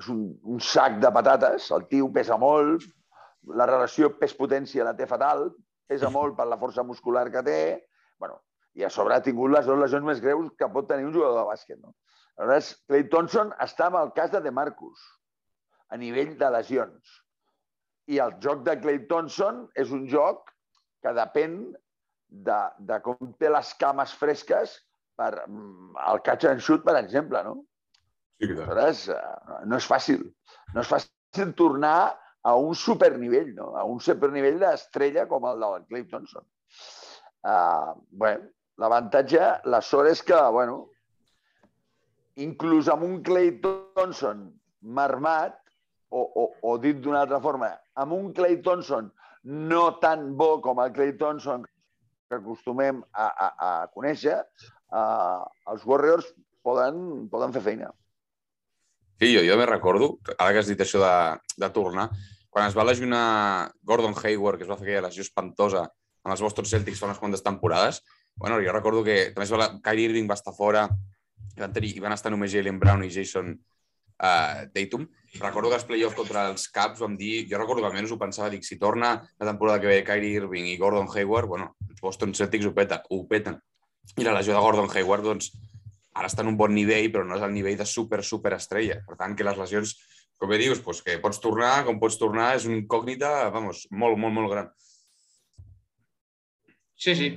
és 0.00 0.08
un, 0.10 0.24
un 0.42 0.60
sac 0.64 0.98
de 1.02 1.10
patates. 1.14 1.70
El 1.74 1.86
tio 1.90 2.10
pesa 2.14 2.38
molt, 2.40 2.86
la 3.58 3.66
relació 3.70 4.10
pes-potència 4.18 4.86
la 4.86 4.96
té 4.98 5.06
fatal, 5.06 5.48
pesa 5.88 6.10
molt 6.12 6.36
per 6.36 6.48
la 6.50 6.58
força 6.60 6.84
muscular 6.84 7.28
que 7.32 7.42
té, 7.46 7.60
bueno, 8.18 8.40
i 8.78 8.84
a 8.84 8.90
sobre 8.92 9.16
ha 9.16 9.24
tingut 9.24 9.54
les 9.54 9.66
dues 9.66 9.80
lesions 9.80 10.06
més 10.06 10.20
greus 10.22 10.50
que 10.58 10.68
pot 10.74 10.88
tenir 10.90 11.06
un 11.08 11.14
jugador 11.14 11.40
de 11.40 11.46
bàsquet. 11.48 11.78
No? 11.80 11.94
Aleshores, 12.38 12.74
Clay 12.86 13.06
Thompson 13.10 13.54
està 13.64 13.88
en 13.90 13.96
el 13.98 14.12
cas 14.18 14.30
de 14.34 14.42
DeMarcus, 14.44 15.00
a 15.90 15.96
nivell 15.98 16.36
de 16.38 16.50
lesions. 16.54 17.16
I 18.08 18.20
el 18.24 18.36
joc 18.44 18.62
de 18.66 18.76
Clay 18.82 19.00
Thompson 19.10 19.64
és 19.82 19.90
un 19.94 20.06
joc 20.10 20.52
que 21.02 21.14
depèn 21.16 21.58
de, 22.28 22.60
de 22.90 23.00
com 23.04 23.32
té 23.40 23.50
les 23.50 23.72
cames 23.80 24.12
fresques 24.20 24.76
per 25.18 25.32
mm, 25.46 25.98
el 26.12 26.22
catch 26.26 26.48
and 26.50 26.62
shoot, 26.64 26.84
per 26.86 26.96
exemple, 27.00 27.42
no? 27.46 27.58
Sí, 28.38 28.46
Aleshores, 28.46 29.04
eh, 29.10 29.60
no 29.66 29.78
és 29.80 29.86
fàcil. 29.90 30.22
No 30.74 30.84
és 30.84 30.90
fàcil 30.90 31.54
tornar 31.58 32.14
a 32.46 32.54
un 32.56 32.76
supernivell, 32.78 33.50
no? 33.56 33.72
a 33.76 33.84
un 33.84 33.98
supernivell 34.00 34.60
d'estrella 34.62 35.26
com 35.30 35.48
el 35.50 35.58
del 35.64 35.88
Clay 35.90 36.06
Thompson. 36.10 36.46
Uh, 37.48 37.94
bueno, 38.22 38.46
l'avantatge, 38.78 39.42
la 39.72 39.80
sort 39.82 40.10
és 40.12 40.22
que, 40.22 40.38
bueno, 40.54 40.78
inclús 42.38 42.88
amb 42.92 43.04
un 43.08 43.18
Clay 43.26 43.56
Thompson 43.64 44.46
marmat, 44.98 45.58
o, 46.08 46.22
o, 46.22 46.44
o 46.64 46.76
dit 46.80 47.02
d'una 47.04 47.24
altra 47.26 47.40
forma, 47.44 47.72
amb 48.00 48.14
un 48.16 48.30
Clay 48.32 48.62
Thompson 48.64 49.10
no 49.44 49.82
tan 50.00 50.30
bo 50.38 50.54
com 50.64 50.80
el 50.80 50.94
Clay 50.94 51.12
Thompson 51.20 51.66
que 52.28 52.38
acostumem 52.38 53.02
a, 53.12 53.26
a, 53.28 53.48
a 53.66 53.70
conèixer, 53.92 54.38
uh, 54.92 55.44
els 55.72 55.86
Warriors 55.88 56.28
poden, 56.64 57.28
poden 57.32 57.54
fer 57.56 57.64
feina. 57.64 57.92
Sí, 59.18 59.32
jo, 59.34 59.42
jo 59.42 59.56
me 59.58 59.66
recordo, 59.66 60.12
ara 60.36 60.52
que 60.54 60.62
has 60.62 60.70
dit 60.70 60.80
això 60.80 61.00
de, 61.02 61.14
de 61.58 61.70
tornar, 61.74 62.08
quan 62.48 62.68
es 62.68 62.76
va 62.78 62.86
lesionar 62.86 63.72
Gordon 63.82 64.14
Hayward, 64.14 64.58
que 64.58 64.66
es 64.66 64.70
va 64.70 64.78
fer 64.78 64.86
aquella 64.86 65.08
lesió 65.08 65.24
espantosa 65.26 65.88
amb 66.22 66.34
els 66.34 66.42
Boston 66.44 66.66
Celtics 66.68 67.00
fa 67.00 67.08
unes 67.08 67.18
quantes 67.18 67.42
temporades, 67.42 68.02
bueno, 68.38 68.60
jo 68.62 68.72
recordo 68.74 69.02
que 69.04 69.32
també 69.34 69.46
es 69.46 69.52
va, 69.54 69.72
Kyrie 69.82 70.10
Irving 70.10 70.28
va 70.30 70.36
estar 70.38 70.54
fora, 70.54 70.86
van, 71.58 71.72
tenir, 71.74 71.94
van 72.02 72.14
estar 72.14 72.30
només 72.30 72.52
Jalen 72.52 72.78
Brown 72.78 73.02
i 73.06 73.10
Jason 73.10 73.54
uh, 73.54 74.66
Tatum. 74.74 75.06
Recordo 75.40 75.72
que 75.72 75.78
els 75.80 75.86
play-offs 75.88 76.18
contra 76.18 76.46
els 76.52 76.68
Caps 76.74 77.02
vam 77.02 77.16
dir, 77.18 77.48
jo 77.50 77.58
recordo 77.58 77.82
que 77.82 77.90
almenys 77.90 78.14
ho 78.14 78.20
pensava, 78.20 78.50
dic, 78.52 78.62
si 78.66 78.78
torna 78.78 79.16
la 79.18 79.48
temporada 79.48 79.80
que 79.82 79.90
ve 79.90 80.04
Kyrie 80.06 80.42
Irving 80.42 80.70
i 80.70 80.78
Gordon 80.78 81.10
Hayward, 81.14 81.50
bueno, 81.50 81.72
els 81.88 82.00
Boston 82.00 82.34
Celtics 82.34 82.68
ho, 82.68 82.74
peta, 82.76 83.02
ho 83.10 83.24
peten. 83.30 83.58
I 84.16 84.24
la 84.26 84.34
lesió 84.38 84.54
de 84.54 84.62
Gordon 84.64 84.88
Hayward, 84.94 85.26
doncs, 85.26 85.50
ara 86.14 86.30
està 86.30 86.42
en 86.42 86.52
un 86.52 86.56
bon 86.58 86.72
nivell, 86.74 87.10
però 87.14 87.26
no 87.26 87.36
és 87.36 87.44
el 87.44 87.52
nivell 87.54 87.76
de 87.78 87.86
super, 87.86 88.22
super 88.24 88.54
estrella. 88.56 89.02
Per 89.06 89.18
tant, 89.20 89.36
que 89.36 89.46
les 89.46 89.60
lesions, 89.60 89.94
com 90.38 90.50
bé 90.50 90.58
dius, 90.62 90.80
pues, 90.82 91.02
que 91.04 91.18
pots 91.22 91.42
tornar, 91.44 91.84
com 91.86 92.00
pots 92.00 92.18
tornar, 92.18 92.54
és 92.56 92.66
un 92.66 92.78
incògnita, 92.78 93.50
vamos, 93.54 93.84
molt, 93.90 94.18
molt, 94.18 94.34
molt 94.40 94.54
gran. 94.54 94.72
Sí, 96.98 97.14
sí, 97.14 97.28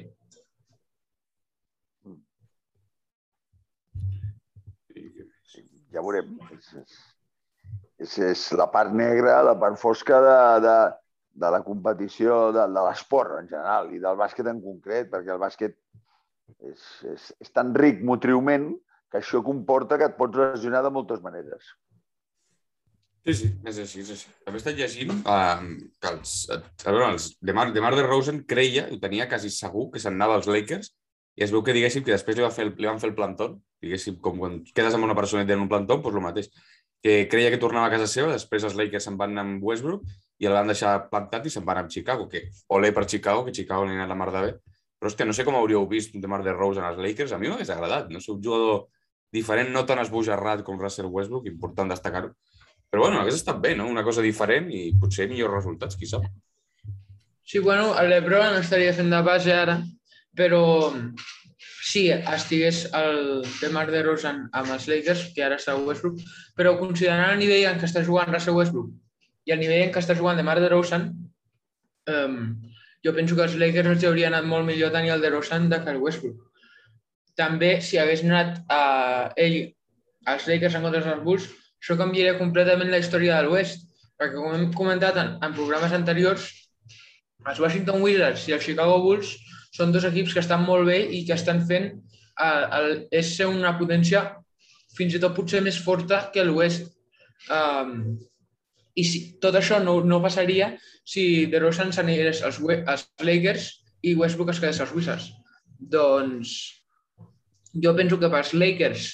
ja 5.93 6.01
veurem. 6.01 6.33
És, 6.55 6.71
és, 6.81 6.97
és, 8.05 8.17
és 8.31 8.47
la 8.57 8.67
part 8.73 8.95
negra, 8.95 9.41
la 9.45 9.57
part 9.59 9.79
fosca 9.79 10.19
de, 10.23 10.37
de, 10.65 10.75
de 11.43 11.51
la 11.55 11.61
competició, 11.65 12.43
de, 12.55 12.65
de 12.73 12.85
l'esport 12.87 13.37
en 13.39 13.49
general 13.51 13.91
i 13.93 14.01
del 14.03 14.19
bàsquet 14.19 14.49
en 14.51 14.61
concret, 14.63 15.11
perquè 15.11 15.35
el 15.35 15.41
bàsquet 15.41 15.77
és, 16.71 16.87
és, 17.13 17.29
és 17.41 17.53
tan 17.55 17.73
ric 17.77 18.01
motriument 18.07 18.71
que 19.11 19.19
això 19.19 19.41
comporta 19.43 19.97
que 19.99 20.07
et 20.11 20.17
pots 20.17 20.39
lesionar 20.39 20.83
de 20.85 20.91
moltes 20.93 21.23
maneres. 21.23 21.73
Sí, 23.21 23.33
sí, 23.37 23.47
és 23.69 23.77
així, 23.83 23.99
és 24.01 24.09
així. 24.15 24.31
També 24.45 24.57
he 24.57 24.61
estat 24.63 24.79
llegint 24.79 25.11
uh, 25.19 25.59
que 26.01 26.09
els, 26.09 26.31
a 26.49 26.87
veure, 26.87 27.11
els 27.11 27.27
de 27.37 27.53
Mar, 27.53 27.67
de 27.69 28.05
Rosen 28.07 28.41
creia, 28.49 28.87
ho 28.89 28.97
tenia 29.03 29.27
quasi 29.29 29.51
segur, 29.53 29.91
que 29.93 30.01
se'n 30.01 30.15
anava 30.17 30.39
als 30.39 30.49
Lakers, 30.49 30.89
i 31.37 31.45
es 31.45 31.53
veu 31.53 31.61
que 31.63 31.75
diguéssim 31.75 32.03
que 32.07 32.15
després 32.15 32.39
li, 32.39 32.43
va 32.43 32.49
fer 32.55 32.65
el, 32.65 32.73
li 32.81 32.89
van 32.89 32.99
fer 33.03 33.11
el 33.11 33.15
plantón, 33.19 33.59
diguéssim, 33.83 34.17
com 34.25 34.41
quan 34.41 34.57
quedes 34.73 34.97
amb 34.97 35.05
una 35.05 35.17
persona 35.17 35.45
i 35.45 35.49
tenen 35.49 35.67
un 35.67 35.69
plantón, 35.69 36.01
doncs 36.01 36.17
el 36.17 36.25
mateix. 36.25 36.49
Que 37.01 37.27
creia 37.29 37.53
que 37.53 37.61
tornava 37.61 37.87
a 37.89 37.93
casa 37.93 38.09
seva, 38.09 38.33
després 38.33 38.65
els 38.65 38.75
Lakers 38.77 39.05
se'n 39.07 39.21
van 39.21 39.37
amb 39.41 39.63
Westbrook 39.65 40.03
i 40.41 40.49
el 40.49 40.57
van 40.57 40.69
deixar 40.69 40.97
plantat 41.13 41.45
i 41.45 41.53
se'n 41.53 41.65
van 41.65 41.83
amb 41.83 41.93
Chicago, 41.93 42.27
que 42.29 42.47
olé 42.73 42.89
per 42.93 43.05
Chicago, 43.05 43.45
que 43.45 43.53
Chicago 43.53 43.85
li 43.85 43.93
ha 43.93 44.01
anat 44.01 44.11
la 44.11 44.17
mar 44.17 44.31
de 44.33 44.43
bé. 44.47 44.51
Però, 45.01 45.09
hòstia, 45.09 45.25
no 45.25 45.33
sé 45.33 45.41
com 45.47 45.55
hauríeu 45.57 45.87
vist 45.89 46.13
de 46.13 46.29
Mar 46.29 46.43
de 46.45 46.53
Rosen 46.53 46.85
als 46.85 46.99
Lakers, 47.01 47.31
a 47.33 47.39
mi 47.41 47.49
m'hagués 47.49 47.71
agradat, 47.73 48.11
no? 48.13 48.19
Un 48.21 48.43
jugador 48.45 48.83
diferent, 49.33 49.71
no 49.73 49.81
tan 49.89 49.97
esbojarrat 49.97 50.61
com 50.67 50.77
Russell 50.77 51.09
Westbrook, 51.09 51.47
important 51.49 51.89
destacar-ho, 51.89 52.35
però 52.91 53.07
bueno, 53.07 53.17
hagués 53.21 53.39
estat 53.39 53.57
bé, 53.63 53.73
no? 53.79 53.87
Una 53.89 54.03
cosa 54.05 54.21
diferent 54.21 54.69
i 54.69 54.91
potser 55.01 55.25
millors 55.31 55.55
resultats, 55.55 55.97
qui 55.97 56.05
sap. 56.05 56.29
Sí, 57.41 57.57
bueno, 57.65 57.95
el 57.97 58.11
Lebron 58.13 58.59
estaria 58.59 58.93
fent 58.93 59.09
de 59.09 59.25
base 59.25 59.57
ara, 59.57 59.79
però 60.37 60.61
si 61.81 62.05
estigués 62.13 62.83
el 62.93 63.41
Demar 63.57 63.87
de 63.89 64.03
Rosen 64.05 64.43
amb 64.53 64.75
els 64.75 64.85
Lakers, 64.91 65.31
que 65.33 65.49
ara 65.49 65.57
està 65.57 65.73
Westbrook, 65.81 66.21
però 66.53 66.77
considerant 66.77 67.33
el 67.33 67.41
nivell 67.41 67.71
en 67.71 67.81
què 67.81 67.89
està 67.89 68.05
jugant 68.05 68.29
Russell 68.29 68.59
Westbrook 68.59 68.93
i 69.49 69.55
el 69.55 69.63
nivell 69.63 69.87
en 69.87 69.95
què 69.95 70.03
està 70.03 70.13
jugant 70.19 70.37
Demar 70.37 70.59
de 70.61 70.69
Rosen, 70.69 71.07
um, 72.13 72.37
jo 73.05 73.13
penso 73.17 73.35
que 73.35 73.45
els 73.47 73.57
Lakers 73.57 73.95
els 73.95 74.05
hauria 74.07 74.29
anat 74.29 74.47
molt 74.47 74.67
millor 74.67 74.93
tenir 74.93 75.13
el 75.15 75.21
de 75.21 75.31
Rosen 75.33 75.69
de 75.69 75.81
el 75.91 76.01
Westbrook. 76.01 76.47
També, 77.37 77.79
si 77.81 77.97
hagués 77.97 78.23
anat 78.25 78.59
a 78.69 78.81
ell 79.39 79.57
als 80.29 80.47
Lakers 80.47 80.75
en 80.77 80.85
contra 80.85 81.01
dels 81.01 81.23
Bulls, 81.25 81.47
això 81.81 81.97
canviaria 81.97 82.37
completament 82.37 82.91
la 82.91 82.99
història 83.01 83.39
de 83.39 83.47
l'Oest, 83.47 83.87
perquè 84.19 84.37
com 84.37 84.53
hem 84.53 84.67
comentat 84.77 85.17
en, 85.17 85.31
en 85.41 85.55
programes 85.57 85.95
anteriors, 85.97 86.45
els 87.47 87.59
Washington 87.63 88.03
Wizards 88.05 88.45
i 88.47 88.53
els 88.53 88.67
Chicago 88.67 88.99
Bulls 89.01 89.33
són 89.73 89.93
dos 89.95 90.05
equips 90.05 90.35
que 90.35 90.43
estan 90.43 90.61
molt 90.67 90.85
bé 90.85 90.99
i 91.09 91.23
que 91.25 91.33
estan 91.33 91.63
fent 91.65 91.87
el, 91.89 92.65
el, 92.77 92.91
és 93.17 93.31
ser 93.37 93.47
una 93.49 93.73
potència 93.79 94.27
fins 94.97 95.15
i 95.15 95.21
tot 95.23 95.33
potser 95.33 95.63
més 95.65 95.79
forta 95.81 96.27
que 96.33 96.45
l'Oest. 96.45 96.91
Um, 97.49 98.19
I 98.95 99.03
si, 99.07 99.21
tot 99.43 99.55
això 99.55 99.79
no, 99.83 99.99
no 100.03 100.19
passaria 100.23 100.73
si 101.07 101.45
DeRozan 101.51 101.93
s'anés 101.95 102.41
als, 102.43 102.59
als 102.61 103.07
Lakers 103.23 103.69
i 104.03 104.15
Westbrook 104.19 104.51
es 104.51 104.59
quedés 104.59 104.81
als 104.83 104.93
Wizards. 104.95 105.29
Doncs 105.79 106.55
jo 107.73 107.93
penso 107.95 108.19
que 108.19 108.29
pels 108.31 108.53
Lakers 108.53 109.07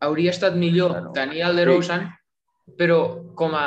hauria 0.00 0.32
estat 0.32 0.56
millor 0.56 0.94
bueno, 0.94 1.12
tenir 1.12 1.42
el 1.48 1.58
de 1.58 1.66
Rosen, 1.68 2.06
sí. 2.06 2.76
però 2.78 3.00
com 3.36 3.54
a, 3.58 3.66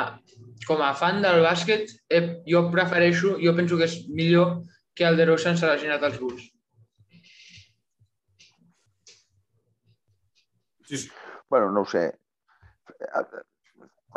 com 0.66 0.82
a 0.82 0.92
fan 0.98 1.22
del 1.22 1.42
bàsquet, 1.44 1.92
eh, 2.10 2.24
jo 2.48 2.64
prefereixo, 2.72 3.36
jo 3.42 3.54
penso 3.58 3.78
que 3.78 3.86
és 3.90 4.00
millor 4.08 4.62
que 4.96 5.06
el 5.08 5.20
de 5.20 5.28
Rosen 5.28 5.58
s'ha 5.58 5.72
lesionat 5.74 6.02
als 6.08 6.18
Bulls. 6.20 6.48
Sí, 10.88 10.98
sí. 11.04 11.08
Bueno, 11.48 11.70
no 11.72 11.82
ho 11.82 11.88
sé. 11.88 12.10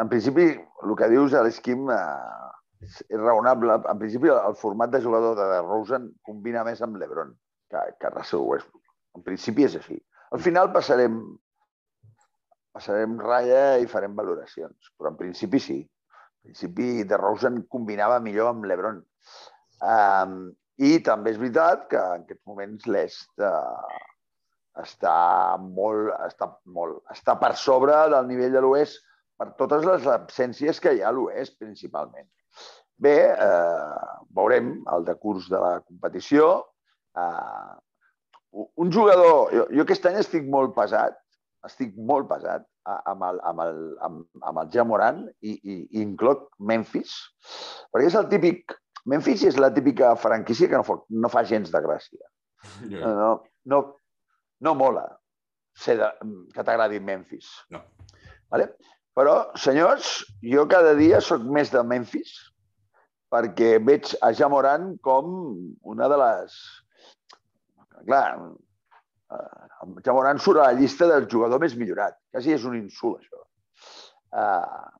En 0.02 0.10
principi, 0.12 0.50
el 0.84 0.96
que 1.00 1.08
dius 1.12 1.36
l'esquim 1.46 1.88
eh, 1.94 2.50
és, 2.84 3.00
és 3.08 3.22
raonable. 3.22 3.80
En 3.92 4.02
principi, 4.02 4.32
el 4.34 4.58
format 4.60 4.92
de 4.92 5.02
jugador 5.04 5.38
de 5.40 5.62
Rosen 5.64 6.10
combina 6.28 6.66
més 6.68 6.84
amb 6.86 7.00
l'Ebron 7.00 7.32
que, 7.72 7.82
que 8.02 8.12
Russell 8.12 8.46
Westbrook. 8.50 8.84
En 9.16 9.24
principi 9.26 9.68
és 9.68 9.78
així. 9.80 9.98
Al 10.36 10.44
final 10.44 10.74
passarem 10.76 11.20
passarem 12.76 13.16
ratlla 13.22 13.78
i 13.80 13.88
farem 13.88 14.18
valoracions. 14.18 14.92
Però 15.00 15.14
en 15.14 15.20
principi 15.20 15.62
sí. 15.64 15.80
En 15.80 16.52
principi 16.52 17.06
de 17.08 17.20
Rosen 17.22 17.64
combinava 17.72 18.20
millor 18.24 18.52
amb 18.52 18.68
l'Ebron. 18.68 19.00
Um, 19.86 20.36
I 20.76 21.00
també 21.08 21.32
és 21.32 21.40
veritat 21.40 21.88
que 21.92 22.02
en 22.02 22.26
aquests 22.26 22.44
moments 22.52 22.88
l'Est 22.92 23.32
uh, 23.48 24.04
està 24.84 25.16
molt, 25.64 26.12
està 26.28 26.52
molt, 26.76 27.00
està 27.16 27.38
per 27.40 27.54
sobre 27.60 27.96
del 28.12 28.28
nivell 28.28 28.58
de 28.58 28.64
l'Oest 28.66 29.00
per 29.40 29.52
totes 29.60 29.86
les 29.88 30.08
absències 30.12 30.80
que 30.82 30.96
hi 30.96 31.04
ha 31.04 31.10
a 31.12 31.16
l'Oest, 31.16 31.58
principalment. 31.60 32.28
Bé, 33.02 33.18
eh, 33.32 34.14
veurem 34.38 34.78
el 34.94 35.06
decurs 35.08 35.50
de 35.52 35.60
la 35.60 35.74
competició. 35.82 36.54
Eh, 37.20 37.76
un 38.56 38.92
jugador... 38.92 39.52
Jo, 39.52 39.68
jo 39.76 39.84
aquest 39.84 40.08
any 40.08 40.22
estic 40.22 40.48
molt 40.52 40.76
pesat 40.78 41.20
estic 41.66 41.96
molt 41.98 42.30
pesat 42.30 42.66
amb 42.86 43.26
el, 43.26 43.42
amb 43.50 43.62
el, 43.64 43.82
amb, 44.06 44.24
amb 44.46 44.62
el 44.62 44.72
Jamoran 44.74 45.24
i, 45.42 45.56
i, 45.56 45.76
i 45.98 46.02
incloc 46.04 46.48
Memphis, 46.72 47.18
perquè 47.92 48.10
és 48.12 48.18
el 48.20 48.30
típic... 48.32 48.78
Memphis 49.10 49.44
és 49.46 49.60
la 49.62 49.70
típica 49.74 50.16
franquícia 50.18 50.70
que 50.70 50.80
no 50.80 50.86
fa, 50.86 50.96
no 51.14 51.30
fa 51.30 51.44
gens 51.46 51.70
de 51.74 51.82
gràcia. 51.84 52.24
No, 52.90 53.36
no, 53.70 53.82
no 54.66 54.74
mola 54.78 55.04
ser 55.78 56.00
de, 56.00 56.08
que 56.56 56.66
t'agradi 56.66 56.98
Memphis. 57.06 57.52
No. 57.74 57.84
Vale? 58.50 58.72
Però, 59.16 59.36
senyors, 59.60 60.18
jo 60.44 60.66
cada 60.72 60.94
dia 61.00 61.22
sóc 61.24 61.44
més 61.58 61.72
de 61.72 61.84
Memphis 61.88 62.34
perquè 63.32 63.78
veig 63.84 64.12
a 64.24 64.32
Jamoran 64.36 64.96
com 65.04 65.32
una 65.84 66.12
de 66.12 66.20
les... 66.22 66.60
Clar, 68.06 68.28
Uh, 69.26 70.02
Jamoran 70.06 70.38
surt 70.38 70.60
a 70.62 70.68
la 70.68 70.78
llista 70.78 71.08
del 71.10 71.26
jugador 71.30 71.58
més 71.62 71.74
millorat. 71.76 72.14
Quasi 72.32 72.54
és 72.54 72.66
un 72.70 72.76
insult, 72.78 73.24
això. 73.24 73.42
Uh, 74.30 74.92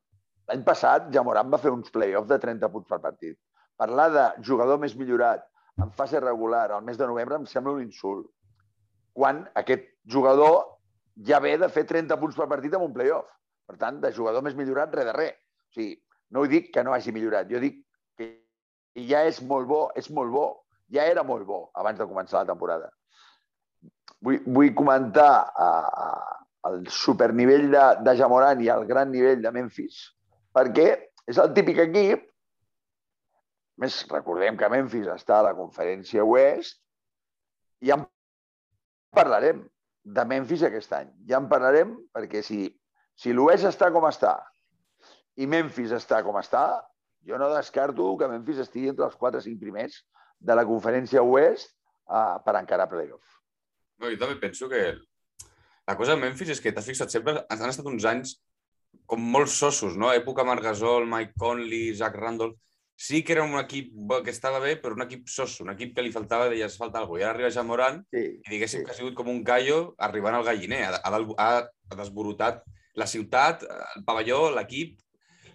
L'any 0.50 0.62
passat, 0.66 1.08
Jamoran 1.14 1.50
va 1.50 1.58
fer 1.62 1.72
uns 1.74 1.90
play-offs 1.94 2.30
de 2.30 2.38
30 2.42 2.70
punts 2.70 2.88
per 2.90 3.00
partit. 3.02 3.36
Parlar 3.78 4.06
de 4.14 4.26
jugador 4.46 4.78
més 4.82 4.94
millorat 4.98 5.42
en 5.82 5.90
fase 5.98 6.20
regular 6.22 6.68
al 6.70 6.84
mes 6.86 6.98
de 6.98 7.08
novembre 7.10 7.40
em 7.40 7.48
sembla 7.50 7.74
un 7.74 7.82
insult. 7.82 8.28
Quan 9.16 9.42
aquest 9.58 9.88
jugador 10.12 10.78
ja 11.26 11.40
ve 11.42 11.56
de 11.58 11.68
fer 11.72 11.84
30 11.88 12.18
punts 12.20 12.38
per 12.38 12.46
partit 12.52 12.76
en 12.78 12.86
un 12.86 12.94
play-off. 12.94 13.26
Per 13.66 13.76
tant, 13.80 14.00
de 14.02 14.12
jugador 14.14 14.44
més 14.46 14.54
millorat, 14.58 14.94
res 14.94 15.08
de 15.08 15.14
res. 15.16 15.38
O 15.70 15.78
sigui, 15.78 15.96
no 16.34 16.42
ho 16.42 16.50
dic 16.50 16.70
que 16.74 16.84
no 16.86 16.94
hagi 16.94 17.14
millorat, 17.14 17.48
jo 17.50 17.62
dic 17.62 17.82
que 18.18 18.30
ja 19.08 19.24
és 19.28 19.42
molt 19.42 19.68
bo, 19.70 19.80
és 19.98 20.10
molt 20.10 20.32
bo, 20.34 20.46
ja 20.92 21.04
era 21.06 21.26
molt 21.26 21.46
bo 21.46 21.64
abans 21.74 21.98
de 21.98 22.06
començar 22.06 22.40
la 22.40 22.52
temporada 22.52 22.92
vull, 24.26 24.40
vull 24.46 24.72
comentar 24.76 25.32
uh, 25.50 26.36
el 26.70 26.86
supernivell 26.92 27.68
de, 27.72 27.84
de 28.06 28.16
Jamoran 28.18 28.62
i 28.64 28.70
el 28.72 28.86
gran 28.88 29.12
nivell 29.12 29.42
de 29.42 29.52
Memphis, 29.54 30.00
perquè 30.56 30.88
és 31.26 31.38
el 31.42 31.52
típic 31.56 31.82
equip, 31.86 32.26
més 33.82 34.00
recordem 34.10 34.56
que 34.56 34.70
Memphis 34.72 35.08
està 35.12 35.40
a 35.40 35.48
la 35.50 35.54
conferència 35.56 36.24
oest, 36.24 36.78
i 37.84 37.92
en 37.92 38.06
parlarem 39.14 39.66
de 40.16 40.24
Memphis 40.28 40.64
aquest 40.64 40.94
any. 40.96 41.10
Ja 41.28 41.40
en 41.42 41.48
parlarem 41.50 41.92
perquè 42.14 42.40
si, 42.46 42.70
si 43.16 43.32
l'oest 43.32 43.68
està 43.68 43.90
com 43.94 44.04
està 44.08 44.36
i 45.36 45.48
Memphis 45.48 45.92
està 45.96 46.22
com 46.24 46.36
està, 46.40 46.66
jo 47.26 47.38
no 47.40 47.50
descarto 47.52 48.12
que 48.20 48.28
Memphis 48.30 48.62
estigui 48.64 48.92
entre 48.92 49.08
els 49.08 49.16
4 49.20 49.40
o 49.40 49.44
5 49.44 49.60
primers 49.60 49.98
de 50.38 50.56
la 50.56 50.64
conferència 50.68 51.24
oest 51.24 51.72
uh, 52.08 52.38
per 52.44 52.56
encarar 52.60 52.88
playoff. 52.90 53.40
No, 54.00 54.10
jo 54.12 54.20
també 54.20 54.36
penso 54.40 54.68
que 54.68 54.82
la 55.86 55.96
cosa 55.96 56.14
de 56.14 56.22
Memphis 56.22 56.54
és 56.56 56.60
que 56.62 56.72
t'has 56.74 56.88
fixat 56.88 57.12
sempre, 57.12 57.40
han 57.48 57.68
estat 57.70 57.88
uns 57.88 58.06
anys 58.08 58.36
com 59.06 59.22
molt 59.22 59.50
sossos, 59.52 59.96
no? 59.98 60.10
Època 60.14 60.44
Margasol, 60.46 61.06
Mike 61.10 61.36
Conley, 61.38 61.92
Zach 61.94 62.16
Randolph... 62.16 62.58
Sí 62.96 63.18
que 63.20 63.34
era 63.34 63.42
un 63.44 63.58
equip 63.60 63.90
que 64.24 64.32
estava 64.32 64.56
bé, 64.56 64.70
però 64.80 64.96
un 64.96 65.02
equip 65.04 65.26
soso, 65.28 65.66
un 65.66 65.68
equip 65.74 65.90
que 65.92 66.00
li 66.00 66.08
faltava, 66.14 66.46
deies, 66.48 66.78
falta 66.80 66.96
alguna 66.96 67.18
cosa. 67.18 67.20
I 67.20 67.24
ara 67.26 67.34
arriba 67.34 67.50
Jamoran 67.52 67.98
sí, 68.08 68.22
i 68.40 68.52
diguéssim 68.54 68.80
sí. 68.80 68.86
que 68.86 68.94
ha 68.94 68.96
sigut 68.96 69.12
com 69.18 69.28
un 69.28 69.42
gallo 69.44 69.90
arribant 70.00 70.38
al 70.38 70.46
galliner. 70.46 70.78
Ha, 70.96 71.10
ha, 71.12 71.50
ha 71.60 71.98
desborotat 71.98 72.62
la 72.96 73.06
ciutat, 73.10 73.62
el 73.96 74.04
pavelló, 74.06 74.46
l'equip, 74.56 74.96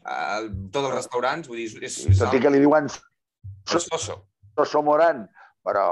tots 0.02 0.86
els 0.86 0.96
restaurants. 0.96 1.50
Vull 1.50 1.64
dir, 1.64 1.72
és, 1.84 1.98
és 2.12 2.22
Tot 2.22 2.38
i 2.38 2.42
que 2.44 2.54
li 2.54 2.62
diuen 2.64 2.90
soso. 2.92 4.22
Soso 4.58 4.82
Moran, 4.86 5.26
però 5.66 5.88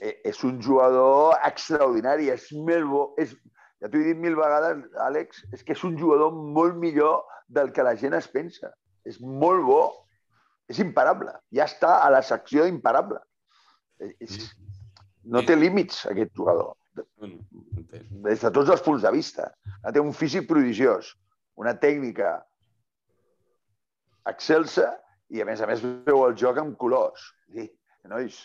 Eh, 0.00 0.20
és 0.24 0.38
un 0.44 0.60
jugador 0.62 1.36
extraordinari, 1.44 2.30
és 2.32 2.46
molt 2.56 2.88
bo, 2.88 3.02
és, 3.20 3.34
ja 3.82 3.90
t'ho 3.90 4.00
he 4.00 4.12
dit 4.12 4.20
mil 4.20 4.38
vegades, 4.38 4.80
Àlex, 5.04 5.42
és 5.52 5.64
que 5.66 5.76
és 5.76 5.82
un 5.84 5.98
jugador 6.00 6.32
molt 6.32 6.78
millor 6.80 7.26
del 7.52 7.72
que 7.76 7.84
la 7.84 7.94
gent 8.00 8.16
es 8.16 8.28
pensa. 8.32 8.72
És 9.04 9.18
molt 9.20 9.66
bo, 9.66 9.82
és 10.70 10.80
imparable. 10.80 11.34
Ja 11.52 11.66
està 11.68 11.98
a 12.00 12.08
la 12.14 12.22
secció 12.24 12.64
imparable. 12.70 13.20
És, 14.22 14.38
no 15.22 15.42
té 15.46 15.58
límits, 15.58 16.06
aquest 16.10 16.32
jugador. 16.38 16.72
Des 17.90 18.40
de 18.42 18.50
tots 18.54 18.70
els 18.72 18.82
punts 18.84 19.02
de 19.02 19.12
vista. 19.14 19.50
Té 19.92 20.00
un 20.00 20.12
físic 20.16 20.48
prodigiós, 20.48 21.12
una 21.60 21.74
tècnica 21.78 22.36
excelsa 24.28 24.88
i, 25.32 25.42
a 25.42 25.46
més 25.48 25.62
a 25.62 25.68
més, 25.70 25.82
veu 26.06 26.24
el 26.26 26.36
joc 26.38 26.60
amb 26.62 26.76
colors. 26.78 27.24
I, 27.56 27.66
nois, 28.10 28.38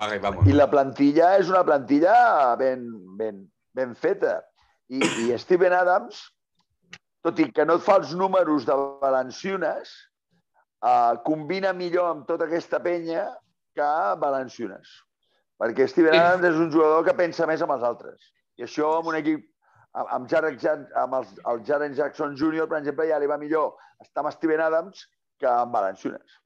Paga 0.00 0.16
i 0.16 0.22
vamos. 0.22 0.46
i 0.48 0.56
la 0.56 0.68
plantilla 0.72 1.34
és 1.38 1.50
una 1.52 1.62
plantilla 1.66 2.14
ben, 2.60 2.86
ben, 3.18 3.42
ben 3.76 3.94
feta. 3.94 4.38
I, 4.90 5.00
I 5.00 5.38
Steven 5.38 5.74
Adams, 5.76 6.22
tot 7.22 7.38
i 7.38 7.50
que 7.52 7.66
no 7.68 7.76
et 7.78 7.84
fa 7.84 7.98
els 8.00 8.14
números 8.16 8.64
de 8.66 8.76
Valenciunes, 9.02 9.92
eh, 10.82 11.12
combina 11.26 11.74
millor 11.76 12.08
amb 12.14 12.26
tota 12.30 12.48
aquesta 12.48 12.80
penya 12.82 13.28
que 13.76 13.90
Valenciunes. 14.24 14.96
Perquè 15.60 15.86
Steven. 15.90 16.16
Adams 16.16 16.46
és 16.48 16.56
un 16.56 16.70
jugador 16.72 17.04
que 17.04 17.14
pensa 17.18 17.46
més 17.46 17.60
amb 17.62 17.74
els 17.76 17.82
altres. 17.84 18.30
I 18.56 18.64
això 18.64 18.94
amb 18.98 19.10
un 19.12 19.18
equip 19.18 19.46
amb, 19.92 20.28
Jan- 20.30 20.86
amb 20.96 21.16
els, 21.18 21.32
el 21.50 21.62
Jaren 21.66 21.94
Jackson 21.98 22.36
Jr., 22.38 22.68
per 22.70 22.78
exemple, 22.78 23.08
ja 23.10 23.18
li 23.18 23.26
va 23.28 23.36
millor 23.38 23.74
estar 24.00 24.22
amb 24.24 24.32
Steven 24.32 24.60
Adams 24.62 25.02
que 25.40 25.48
amb 25.50 25.74
Valenciunes. 25.74 26.38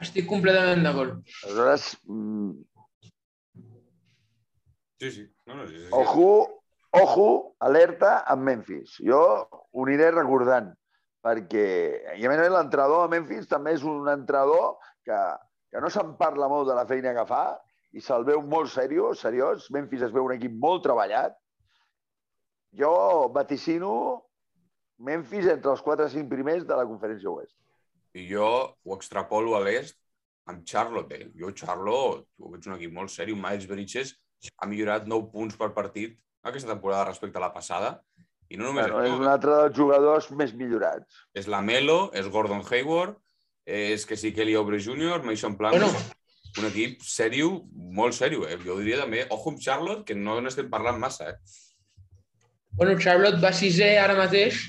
Estic 0.00 0.26
completament 0.30 0.84
d'acord. 0.86 1.18
Aleshores, 1.44 1.90
mm, 2.08 2.52
Sí, 5.00 5.10
sí. 5.10 5.22
No, 5.46 5.54
no, 5.54 5.66
sí, 5.66 5.74
sí, 5.76 5.84
sí. 5.86 5.88
Ojo, 5.96 6.62
ojo, 6.92 7.56
alerta 7.58 8.18
amb 8.28 8.42
Memphis. 8.44 8.98
Jo 9.00 9.20
ho 9.48 9.84
aniré 9.86 10.10
recordant, 10.12 10.66
perquè, 11.24 11.64
i 12.20 12.26
a 12.26 12.28
més 12.28 12.36
a 12.38 12.42
més 12.44 12.52
l'entrenador 12.52 13.06
de 13.06 13.14
Memphis 13.14 13.48
també 13.48 13.72
és 13.78 13.84
un 13.88 14.08
entrenador 14.12 14.74
que, 15.06 15.20
que 15.72 15.80
no 15.80 15.88
se'n 15.92 16.12
parla 16.20 16.50
molt 16.52 16.68
de 16.68 16.76
la 16.76 16.84
feina 16.90 17.14
que 17.16 17.24
fa 17.28 17.44
i 17.92 18.00
se'l 18.00 18.24
veu 18.24 18.42
molt 18.42 18.70
seriós, 18.70 19.20
seriós. 19.20 19.70
Memphis 19.74 20.02
es 20.06 20.12
veu 20.14 20.24
un 20.28 20.34
equip 20.36 20.52
molt 20.52 20.82
treballat. 20.84 21.34
Jo 22.78 23.28
vaticino 23.34 24.22
Memphis 25.00 25.46
entre 25.48 25.72
els 25.72 25.80
4 25.82 26.06
o 26.06 26.12
5 26.12 26.28
primers 26.28 26.66
de 26.68 26.76
la 26.76 26.84
conferència 26.86 27.30
oest. 27.32 27.54
I 28.14 28.26
jo 28.28 28.44
ho 28.84 28.94
extrapolo 28.96 29.54
a 29.56 29.62
l'est 29.64 29.96
amb 30.50 30.64
Charlotte. 30.66 31.16
Eh? 31.16 31.30
Jo, 31.40 31.50
Charlotte, 31.56 32.26
ho 32.38 32.50
veig 32.52 32.66
un 32.68 32.76
equip 32.76 32.92
molt 32.92 33.10
seri. 33.10 33.34
Miles 33.34 33.66
Bridges 33.70 34.12
ha 34.58 34.68
millorat 34.68 35.06
9 35.08 35.30
punts 35.32 35.56
per 35.56 35.70
partit 35.76 36.18
aquesta 36.44 36.72
temporada 36.74 37.08
respecte 37.08 37.38
a 37.40 37.44
la 37.46 37.52
passada. 37.54 37.94
I 38.50 38.58
no 38.58 38.66
només 38.66 38.90
Bueno, 38.90 39.06
és 39.06 39.18
un 39.20 39.28
altre 39.30 39.56
dels 39.56 39.76
jugadors 39.76 40.30
més 40.34 40.52
millorats. 40.54 41.24
és 41.34 41.46
la 41.46 41.60
Melo, 41.62 42.10
és 42.12 42.26
Gordon 42.28 42.62
Hayward, 42.70 43.16
és 43.64 44.04
que 44.06 44.16
sí 44.16 44.32
Kelly 44.34 44.56
Oubre 44.56 44.80
Jr., 44.80 45.22
Mason 45.22 45.56
Plumlee, 45.56 45.78
Bueno. 45.80 45.98
Un 46.58 46.66
equip 46.68 47.02
sèrio, 47.06 47.50
molt 47.96 48.16
sèrio. 48.16 48.46
Eh? 48.48 48.58
Jo 48.64 48.78
diria 48.80 49.00
també, 49.02 49.24
ojo 49.30 49.52
amb 49.52 49.62
Charlotte, 49.62 50.04
que 50.08 50.16
no 50.18 50.38
n'estem 50.42 50.70
parlant 50.72 50.98
massa. 51.00 51.30
Eh? 51.30 51.36
Bueno, 52.78 52.98
Charlotte 52.98 53.42
va 53.42 53.52
sisè 53.54 53.92
ara 54.00 54.16
mateix 54.18 54.62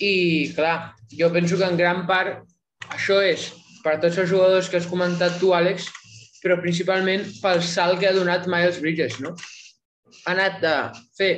i, 0.00 0.52
clar, 0.56 0.94
jo 1.14 1.30
penso 1.34 1.58
que 1.60 1.68
en 1.68 1.78
gran 1.78 2.04
part 2.08 2.42
això 2.94 3.20
és 3.22 3.50
per 3.84 3.98
tots 4.02 4.18
els 4.18 4.30
jugadors 4.30 4.70
que 4.70 4.80
has 4.80 4.88
comentat 4.88 5.36
tu, 5.40 5.52
Àlex, 5.54 5.90
però 6.42 6.56
principalment 6.60 7.24
pel 7.42 7.62
salt 7.64 8.00
que 8.00 8.08
ha 8.08 8.16
donat 8.16 8.48
Miles 8.50 8.80
Bridges, 8.82 9.20
no? 9.24 9.34
Ha 10.24 10.32
anat 10.32 10.58
de 10.62 10.74
fer 11.18 11.32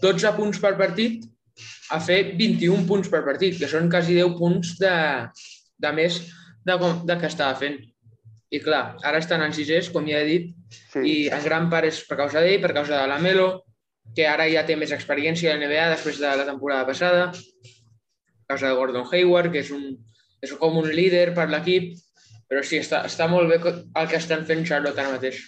12 0.00 0.32
punts 0.36 0.60
per 0.62 0.74
partit 0.80 1.24
a 1.92 1.98
fer 2.00 2.20
21 2.38 2.86
punts 2.88 3.10
per 3.12 3.22
partit, 3.26 3.58
que 3.60 3.68
són 3.68 3.90
quasi 3.92 4.16
10 4.16 4.36
punts 4.38 4.76
de, 4.80 4.94
de 5.82 5.92
més 5.96 6.20
de, 6.64 6.76
com, 6.80 7.00
de 7.06 7.16
que 7.20 7.28
estava 7.28 7.56
fent. 7.58 7.80
I 8.50 8.58
clar, 8.58 8.96
ara 9.06 9.20
estan 9.22 9.42
en 9.46 9.52
sisès, 9.54 9.90
com 9.94 10.06
ja 10.10 10.18
he 10.20 10.26
dit, 10.26 10.54
Sí. 10.92 11.00
i 11.06 11.28
en 11.30 11.42
gran 11.44 11.68
part 11.70 11.86
és 11.86 12.00
per 12.06 12.16
causa 12.18 12.40
d'ell, 12.42 12.60
per 12.62 12.72
causa 12.74 12.96
de 13.00 13.06
la 13.06 13.18
Melo, 13.22 13.64
que 14.14 14.26
ara 14.26 14.48
ja 14.50 14.64
té 14.66 14.74
més 14.76 14.90
experiència 14.90 15.52
a 15.52 15.56
la 15.56 15.66
NBA 15.66 15.88
després 15.94 16.18
de 16.18 16.32
la 16.36 16.46
temporada 16.48 16.86
passada, 16.86 17.30
per 17.30 18.56
causa 18.56 18.68
de 18.68 18.74
Gordon 18.74 19.06
Hayward, 19.12 19.52
que 19.52 19.62
és, 19.62 19.70
un, 19.70 19.84
és 20.42 20.52
com 20.58 20.76
un 20.78 20.90
líder 20.90 21.32
per 21.34 21.46
l'equip, 21.48 21.94
però 22.50 22.64
sí, 22.66 22.80
està, 22.82 23.04
està 23.06 23.28
molt 23.30 23.48
bé 23.48 23.60
el 23.62 24.08
que 24.10 24.18
estan 24.18 24.44
fent 24.46 24.66
Charlotte 24.66 24.98
ara 24.98 25.14
mateix. 25.14 25.38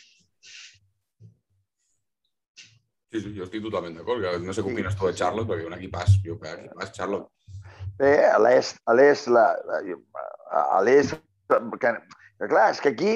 Sí, 3.12 3.20
sí, 3.20 3.34
jo 3.36 3.44
estic 3.44 3.60
totalment 3.66 3.98
d'acord. 3.98 4.22
que 4.22 4.38
No 4.46 4.54
sé 4.54 4.62
com 4.62 4.72
opines 4.72 4.94
tu 4.96 5.10
de 5.10 5.16
Charlotte, 5.18 5.50
perquè 5.50 5.66
un 5.66 5.74
equipàs, 5.76 6.20
jo 6.24 6.38
que 6.40 6.54
equipàs 6.54 6.94
Charlotte. 6.96 7.28
Bé, 7.98 8.12
a 8.30 8.38
l'est, 8.40 8.78
a 8.86 8.94
l'est, 8.94 9.26
a 9.28 10.80
l'est, 10.86 11.18
que, 11.82 11.90
que 12.42 12.48
clar, 12.50 12.72
és 12.74 12.80
que 12.82 12.90
aquí 12.90 13.12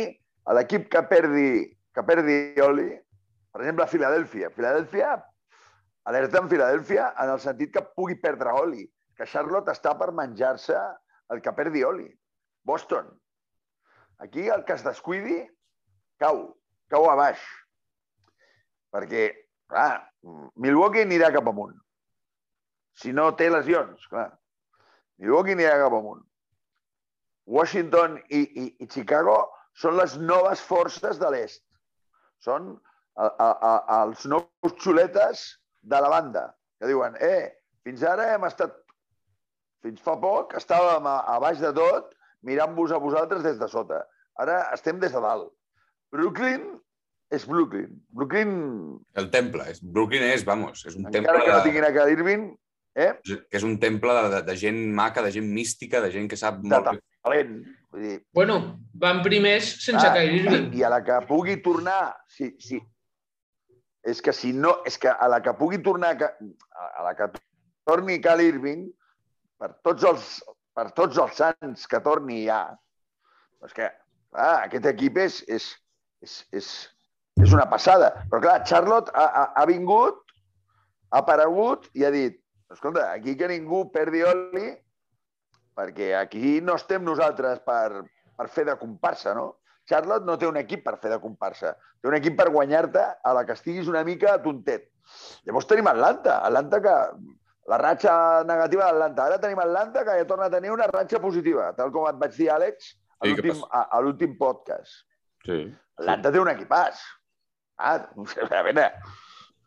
a 0.47 0.55
l'equip 0.55 0.85
que 0.87 1.01
perdi, 1.11 1.49
que 1.91 2.03
perdi 2.07 2.37
Oli, 2.62 2.93
per 3.51 3.65
exemple, 3.65 3.89
Filadèlfia. 3.91 4.53
Filadèlfia, 4.55 5.17
alerta 6.07 6.39
en 6.45 6.51
Filadèlfia 6.53 7.09
en 7.25 7.33
el 7.33 7.41
sentit 7.43 7.73
que 7.75 7.83
pugui 7.99 8.15
perdre 8.23 8.53
Oli, 8.55 8.85
que 9.19 9.27
Charlotte 9.27 9.75
està 9.75 9.97
per 9.99 10.12
menjar-se 10.15 10.79
el 11.35 11.43
que 11.43 11.55
perdi 11.59 11.83
Oli. 11.83 12.07
Boston. 12.62 13.09
Aquí 14.23 14.47
el 14.47 14.62
que 14.65 14.79
es 14.79 14.87
descuidi 14.87 15.41
cau, 16.23 16.45
cau 16.87 17.11
a 17.11 17.19
baix. 17.19 17.43
Perquè, 18.95 19.27
clar, 19.67 20.07
Milwaukee 20.55 21.03
anirà 21.03 21.33
cap 21.35 21.51
amunt. 21.51 21.75
Si 22.95 23.11
no 23.11 23.33
té 23.35 23.51
lesions, 23.51 24.07
clar. 24.07 24.31
Milwaukee 25.19 25.59
anirà 25.59 25.75
cap 25.83 25.99
amunt. 25.99 26.23
Washington 27.46 28.18
i, 28.28 28.42
i, 28.42 28.66
i 28.82 28.88
Chicago 28.90 29.38
són 29.78 29.96
les 30.00 30.16
noves 30.18 30.62
forces 30.62 31.20
de 31.22 31.30
l'est. 31.32 31.62
Són 32.42 32.74
a, 33.16 33.26
a, 33.28 33.50
a, 33.50 33.74
els 34.02 34.26
nous 34.28 34.74
xuletes 34.82 35.46
de 35.87 36.00
la 36.02 36.11
banda, 36.12 36.48
que 36.80 36.90
diuen, 36.90 37.16
eh, 37.22 37.54
fins 37.87 38.02
ara 38.04 38.32
hem 38.35 38.44
estat, 38.48 38.74
fins 39.85 40.02
fa 40.02 40.16
poc, 40.20 40.56
estàvem 40.59 41.06
a, 41.09 41.20
a 41.32 41.38
baix 41.42 41.62
de 41.62 41.72
tot, 41.76 42.11
mirant-vos 42.46 42.92
a 42.92 43.00
vosaltres 43.02 43.46
des 43.46 43.61
de 43.61 43.68
sota. 43.70 44.02
Ara 44.42 44.59
estem 44.74 44.98
des 45.00 45.14
de 45.14 45.22
dalt. 45.22 45.52
Brooklyn 46.12 46.66
és 47.35 47.46
Brooklyn. 47.48 47.96
Brooklyn, 48.14 48.52
El 49.18 49.30
temple. 49.32 49.64
És, 49.72 49.80
Brooklyn 49.82 50.26
és, 50.28 50.44
vamos, 50.46 50.85
és 50.87 50.98
un 50.98 51.06
encara 51.06 51.22
temple 51.22 51.44
que 51.46 51.54
no 51.54 51.64
tinguin 51.64 51.87
a 51.87 51.92
Kyrie 51.94 52.18
Irving, 52.18 52.46
eh, 52.98 53.12
és 53.26 53.66
un 53.66 53.78
temple 53.82 54.14
de, 54.18 54.28
de, 54.35 54.42
de 54.50 54.56
gent 54.61 54.78
maca, 54.98 55.24
de 55.24 55.32
gent 55.35 55.48
mística, 55.50 56.02
de 56.04 56.12
gent 56.14 56.28
que 56.30 56.38
sap 56.40 56.61
de 56.62 56.70
molt... 56.70 57.02
bé. 57.31 57.43
talent. 57.45 57.65
Vull 57.93 58.03
dir, 58.03 58.17
Bueno, 58.35 58.59
van 58.95 59.23
primers 59.23 59.85
sense 59.85 60.07
Ah, 60.07 60.12
Kyrie 60.15 60.43
Irving. 60.43 60.73
I 60.75 60.83
a 60.83 60.91
la 60.91 61.03
que 61.05 61.21
pugui 61.27 61.57
tornar, 61.62 62.17
sí, 62.29 62.57
sí. 62.61 62.81
És 64.07 64.21
que 64.23 64.33
si 64.33 64.53
no, 64.53 64.83
és 64.87 64.99
que 64.99 65.09
a 65.11 65.29
la 65.29 65.41
que 65.43 65.55
pugui 65.59 65.79
tornar, 65.83 66.15
a 66.23 67.03
la 67.03 67.15
que 67.19 67.31
torni 67.87 68.21
Cal 68.21 68.41
Irving, 68.41 68.87
per 69.59 69.73
tots 69.83 70.05
els, 70.05 70.43
per 70.75 70.91
tots 70.93 71.19
els 71.19 71.35
sants 71.35 71.87
que 71.87 72.01
torni 72.05 72.45
ja, 72.45 72.77
és 73.65 73.73
que, 73.75 73.89
clar, 74.31 74.67
aquest 74.67 74.87
equip 74.93 75.19
és, 75.19 75.41
és, 75.49 75.69
és, 76.23 76.37
és, 76.53 76.69
és 77.43 77.53
una 77.57 77.67
passada. 77.71 78.12
Però 78.31 78.43
clar, 78.45 78.61
Charlotte 78.69 79.11
ha, 79.15 79.27
ha, 79.27 79.45
ha 79.57 79.67
vingut, 79.67 80.21
ha 81.11 81.23
aparegut 81.25 81.89
i 81.95 82.05
ha 82.05 82.12
dit, 82.15 82.39
escolta, 82.71 83.11
aquí 83.12 83.35
que 83.39 83.49
ningú 83.49 83.87
perdi 83.95 84.23
oli, 84.27 84.75
perquè 85.77 86.15
aquí 86.19 86.59
no 86.65 86.77
estem 86.81 87.05
nosaltres 87.05 87.61
per, 87.67 88.03
per 88.37 88.49
fer 88.53 88.67
de 88.69 88.77
comparsa, 88.81 89.35
no? 89.37 89.57
Charlotte 89.87 90.27
no 90.27 90.35
té 90.41 90.49
un 90.49 90.59
equip 90.59 90.83
per 90.87 90.97
fer 91.03 91.12
de 91.12 91.21
comparsa. 91.23 91.77
Té 92.03 92.11
un 92.11 92.17
equip 92.19 92.37
per 92.39 92.49
guanyar-te 92.51 93.03
a 93.23 93.35
la 93.37 93.45
que 93.47 93.55
estiguis 93.55 93.91
una 93.93 94.03
mica 94.05 94.35
tontet. 94.43 94.89
Llavors 95.47 95.69
tenim 95.71 95.91
Atlanta. 95.93 96.41
Atlanta 96.45 96.83
que... 96.83 97.01
La 97.67 97.81
ratxa 97.81 98.12
negativa 98.47 98.85
d'Atlanta. 98.87 99.25
Ara 99.27 99.41
tenim 99.43 99.59
Atlanta 99.59 100.05
que 100.07 100.12
ja 100.21 100.27
torna 100.31 100.47
a 100.47 100.53
tenir 100.53 100.71
una 100.71 100.87
ratxa 100.87 101.19
positiva, 101.19 101.73
tal 101.75 101.91
com 101.91 102.05
et 102.07 102.21
vaig 102.21 102.37
dir, 102.37 102.47
Àlex, 102.55 102.93
a 103.19 103.27
Sí, 103.27 103.33
l'últim 103.33 103.65
l'últim 104.05 104.37
podcast. 104.39 105.01
Sí. 105.43 105.57
Atlanta 105.99 106.31
té 106.31 106.39
un 106.39 106.51
equipàs. 106.53 107.01
Ah, 107.83 107.97
a 108.61 108.62
veure, 108.69 108.87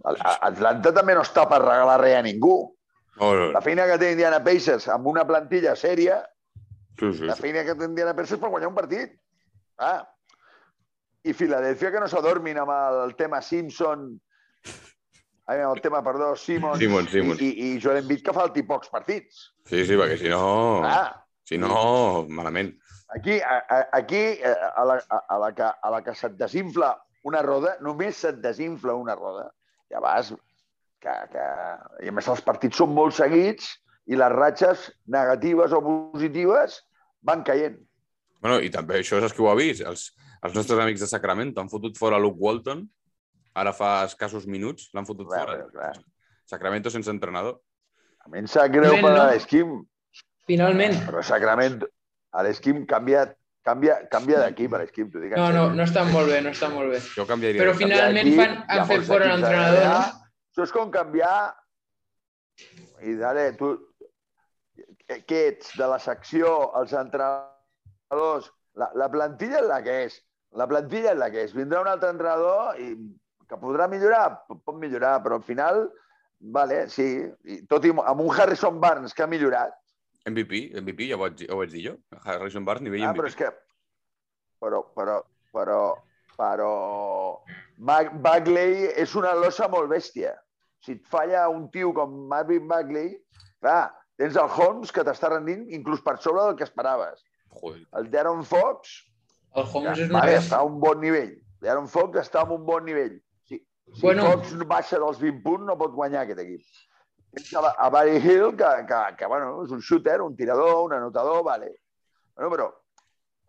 Atlanta 0.05 0.93
també 0.95 1.17
no 1.17 1.25
està 1.27 1.43
per 1.49 1.59
regalar 1.65 1.99
res 1.99 2.15
a 2.21 2.23
ningú. 2.23 2.55
No, 3.19 3.33
La 3.51 3.61
feina 3.61 3.85
que 3.89 3.97
té 3.99 4.11
Indiana 4.13 4.39
Pacers 4.43 4.87
amb 4.93 5.07
una 5.11 5.25
plantilla 5.27 5.73
sèria 5.75 6.21
sí, 6.99 7.11
sí, 7.17 7.25
la 7.27 7.35
feina 7.35 7.65
que 7.67 7.75
tindrien 7.75 8.07
a 8.11 8.15
Pacers 8.15 8.39
per 8.39 8.49
guanyar 8.53 8.69
un 8.71 8.77
partit. 8.77 9.13
Ah. 9.77 10.01
I 11.27 11.33
Filadèlfia 11.35 11.91
que 11.91 11.99
no 11.99 12.07
s'adormin 12.07 12.57
amb 12.61 12.71
el 13.03 13.15
tema 13.19 13.41
Simpson, 13.43 14.05
ai, 15.49 15.59
amb 15.59 15.73
el 15.75 15.81
tema, 15.83 15.99
perdó, 16.05 16.31
Simons, 16.39 16.79
Simons, 16.79 17.11
Simons. 17.11 17.41
I, 17.43 17.49
i, 17.49 17.71
i 17.75 17.81
Joel 17.83 17.99
Embiid 18.03 18.23
que 18.23 18.35
falti 18.35 18.63
pocs 18.63 18.91
partits. 18.93 19.49
Sí, 19.67 19.83
sí, 19.85 19.97
perquè 19.99 20.19
si 20.21 20.31
no... 20.31 20.43
Ah, 20.87 21.25
Si 21.49 21.57
no, 21.57 22.27
malament. 22.29 22.75
aquí, 23.15 23.39
a, 23.41 23.55
a, 23.65 23.77
aquí 23.97 24.19
eh, 24.37 24.51
a, 24.53 24.83
la, 24.85 24.99
a, 25.09 25.17
a, 25.33 25.37
la 25.41 25.47
que, 25.57 25.65
a 25.65 25.89
la 25.89 26.03
que 26.05 26.13
se't 26.13 26.35
desinfla 26.37 26.91
una 27.25 27.41
roda, 27.41 27.71
només 27.81 28.19
se't 28.21 28.37
desinfla 28.43 28.93
una 28.93 29.15
roda, 29.17 29.47
ja 29.89 29.99
vas... 30.03 30.29
Que, 30.99 31.13
que... 31.31 31.43
I 32.05 32.11
a 32.11 32.15
més 32.15 32.27
els 32.27 32.41
partits 32.43 32.79
són 32.81 32.91
molt 32.95 33.15
seguits 33.15 33.69
i 34.09 34.17
les 34.19 34.33
ratxes 34.33 34.89
negatives 35.07 35.71
o 35.75 35.79
positives 35.85 36.81
van 37.25 37.43
caient. 37.47 37.77
Bueno, 38.39 38.59
i 38.63 38.71
també 38.71 38.99
això 38.99 39.19
és 39.23 39.35
qui 39.35 39.43
ho 39.43 39.49
ha 39.51 39.57
vist. 39.59 39.83
Els, 39.87 40.09
els 40.43 40.55
nostres 40.55 40.79
amics 40.79 41.03
de 41.03 41.09
Sacramento 41.11 41.61
han 41.61 41.71
fotut 41.71 41.97
fora 41.99 42.19
Luke 42.19 42.39
Walton, 42.39 42.85
ara 43.59 43.73
fa 43.75 44.05
escassos 44.07 44.47
minuts, 44.47 44.89
l'han 44.95 45.07
fotut 45.07 45.27
Clar, 45.27 45.45
fora. 45.45 45.65
clar. 45.73 45.93
Sacramento 46.49 46.89
sense 46.89 47.11
entrenador. 47.11 47.59
A 48.25 48.29
mi 48.31 48.39
em 48.41 48.47
sap 48.47 48.71
greu 48.73 48.95
per 48.99 49.11
no? 49.11 49.25
l'Esquim. 49.29 49.75
Finalment. 50.49 50.95
Però 51.05 51.21
Sacramento, 51.23 51.87
a 52.33 52.43
l'esquim 52.45 52.85
canvia, 52.89 53.27
canvia, 53.65 53.99
canvia 54.11 54.39
d'equip 54.45 54.73
a 54.73 54.81
l'esquim, 54.81 55.11
No, 55.35 55.51
no, 55.53 55.67
no 55.75 55.83
estan 55.83 56.09
molt 56.11 56.31
bé, 56.31 56.41
no 56.41 56.49
estan 56.55 56.73
molt 56.73 56.91
bé. 56.95 57.03
Jo 57.15 57.27
canviaria. 57.29 57.61
Però 57.61 57.75
finalment 57.77 58.31
fan- 58.39 58.57
han 58.67 58.87
fet 58.89 59.05
fora 59.07 59.29
l'entrenador, 59.35 59.85
no? 59.85 60.18
Això 60.51 60.67
és 60.67 60.75
com 60.75 60.91
canviar... 60.93 61.53
I 63.05 63.15
dale, 63.19 63.51
tu... 63.59 63.73
Què 65.09 65.39
ets? 65.53 65.73
De 65.79 65.87
la 65.89 65.99
secció, 66.03 66.71
els 66.79 66.95
entrenadors... 66.97 68.51
La, 68.79 68.91
la 68.95 69.09
plantilla 69.11 69.63
és 69.63 69.67
la 69.67 69.79
que 69.83 69.95
és. 70.05 70.19
La 70.59 70.67
plantilla 70.69 71.15
és 71.15 71.19
la 71.19 71.31
que 71.33 71.43
és. 71.47 71.55
Vindrà 71.57 71.81
un 71.83 71.89
altre 71.91 72.11
entrenador 72.13 72.77
i 72.79 72.93
que 73.49 73.57
podrà 73.59 73.89
millorar, 73.89 74.45
pot 74.47 74.61
pot 74.63 74.77
millorar, 74.77 75.17
però 75.25 75.39
al 75.39 75.45
final, 75.47 75.81
vale, 76.53 76.83
sí, 76.93 77.07
i 77.49 77.63
tot 77.71 77.87
i 77.89 77.91
amb 77.91 78.21
un 78.21 78.29
Harrison 78.29 78.77
Barnes 78.83 79.15
que 79.17 79.25
ha 79.25 79.29
millorat, 79.31 79.73
MVP, 80.27 80.71
MVP, 80.81 81.07
ja 81.09 81.17
ho 81.17 81.23
vaig, 81.23 81.41
ja 81.45 81.55
ho 81.55 81.59
vaig 81.61 81.71
dir 81.73 81.85
jo. 81.87 81.95
Harrison 82.25 82.65
Barnes, 82.67 82.85
nivell 82.87 83.05
ah, 83.05 83.13
MVP. 83.13 83.21
però 83.21 83.31
és 83.31 83.37
que... 83.39 83.49
Però, 84.59 84.81
però, 84.95 85.17
però, 85.55 85.81
però... 86.37 86.71
Bagley 87.79 88.89
és 88.99 89.15
una 89.15 89.33
losa 89.39 89.69
molt 89.71 89.89
bèstia. 89.91 90.33
Si 90.83 90.95
et 90.97 91.05
falla 91.11 91.47
un 91.51 91.67
tio 91.71 91.93
com 91.95 92.11
Marvin 92.31 92.67
Bagley, 92.67 93.13
clar, 93.63 93.91
tens 94.19 94.35
el 94.39 94.49
Holmes 94.51 94.91
que 94.95 95.03
t'està 95.07 95.31
rendint 95.31 95.65
inclús 95.75 96.01
per 96.03 96.17
sobre 96.19 96.43
del 96.43 96.57
que 96.59 96.67
esperaves. 96.67 97.23
Joder. 97.59 97.85
El 97.97 98.09
Darren 98.11 98.43
Fox 98.45 98.99
El 99.57 99.65
Holmes 99.65 99.97
és 99.97 100.09
un 100.11 100.13
vale, 100.19 100.35
res. 100.35 100.45
està 100.45 100.59
a 100.59 100.67
un 100.67 100.77
bon 100.79 100.99
nivell. 101.01 101.31
Darren 101.63 101.87
Fox 101.89 102.19
està 102.21 102.43
a 102.43 102.51
un 102.53 102.65
bon 102.67 102.85
nivell. 102.85 103.15
Si, 103.47 103.57
si 103.95 104.01
Bueno. 104.03 104.27
Fox 104.27 104.53
baixa 104.69 104.99
dels 105.01 105.19
20 105.23 105.41
punts, 105.43 105.65
no 105.67 105.77
pot 105.79 105.95
guanyar 105.95 106.25
aquest 106.25 106.43
equip. 106.43 106.61
Tens 107.35 107.53
a, 107.57 107.73
a 107.77 107.89
Barry 107.93 108.17
Hill, 108.17 108.51
que, 108.57 108.69
que, 108.89 108.99
que 109.17 109.27
bueno, 109.31 109.63
és 109.63 109.71
un 109.71 109.81
shooter, 109.81 110.19
un 110.21 110.35
tirador, 110.37 110.83
un 110.85 110.93
anotador, 110.97 111.43
vale. 111.45 111.71
Bueno, 112.35 112.51
però, 112.53 112.69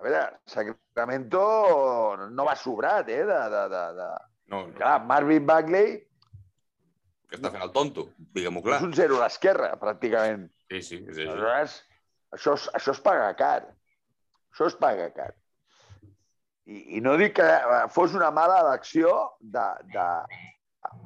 a 0.00 0.04
veure, 0.04 0.20
Sacramento 0.48 1.40
no 2.32 2.44
va 2.48 2.54
sobrat, 2.56 3.08
eh? 3.12 3.22
De, 3.28 3.40
de, 3.52 3.64
de, 3.72 3.82
de... 4.00 4.06
No, 4.50 4.64
Clar, 4.74 4.96
Marvin 5.06 5.44
Bagley 5.46 5.98
que 7.30 7.36
està 7.38 7.52
fent 7.54 7.62
el 7.62 7.70
tonto, 7.70 8.08
diguem-ho 8.34 8.58
clar. 8.64 8.80
és 8.80 8.86
un 8.88 8.94
zero 8.98 9.20
a 9.20 9.28
l'esquerra, 9.28 9.68
pràcticament. 9.78 10.48
Sí, 10.72 10.80
sí, 10.82 10.96
és 11.04 11.12
així. 11.14 11.28
Aleshores, 11.30 11.76
això, 12.34 12.56
es- 12.58 12.70
això 12.74 12.90
es 12.96 13.02
paga 13.04 13.28
car. 13.38 13.68
Això 14.50 14.66
es 14.66 14.74
paga 14.80 15.04
car. 15.14 15.28
I, 16.66 16.80
I 16.98 17.02
no 17.04 17.12
dic 17.20 17.36
que 17.38 17.46
eh, 17.46 17.84
fos 17.94 18.16
una 18.18 18.32
mala 18.34 18.56
elecció 18.64 19.12
de, 19.38 19.62
de... 19.94 20.08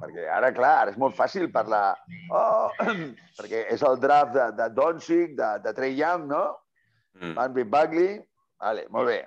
Perquè 0.00 0.24
ara, 0.33 0.48
clar, 0.57 0.72
ara 0.87 0.94
és 0.94 0.98
molt 1.02 1.12
fàcil 1.18 1.50
parlar... 1.52 1.90
Oh, 2.33 2.70
perquè 3.37 3.66
és 3.76 3.85
el 3.85 4.00
draft 4.00 4.33
de, 4.38 4.46
de 4.62 4.70
Doncic, 4.80 5.35
de, 5.37 5.50
de 5.66 5.74
Trey 5.76 5.92
Young, 5.98 6.24
no? 6.33 6.44
Mm. 7.20 7.35
Marvin 7.37 7.68
Bagley. 7.76 8.14
Vale, 8.64 8.87
molt 8.88 9.09
bé. 9.11 9.18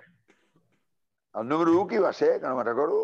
El 1.38 1.46
número 1.48 1.74
1 1.78 1.88
qui 1.92 2.00
va 2.02 2.12
ser, 2.18 2.40
que 2.42 2.48
no 2.48 2.56
me'n 2.58 2.66
recordo? 2.66 3.02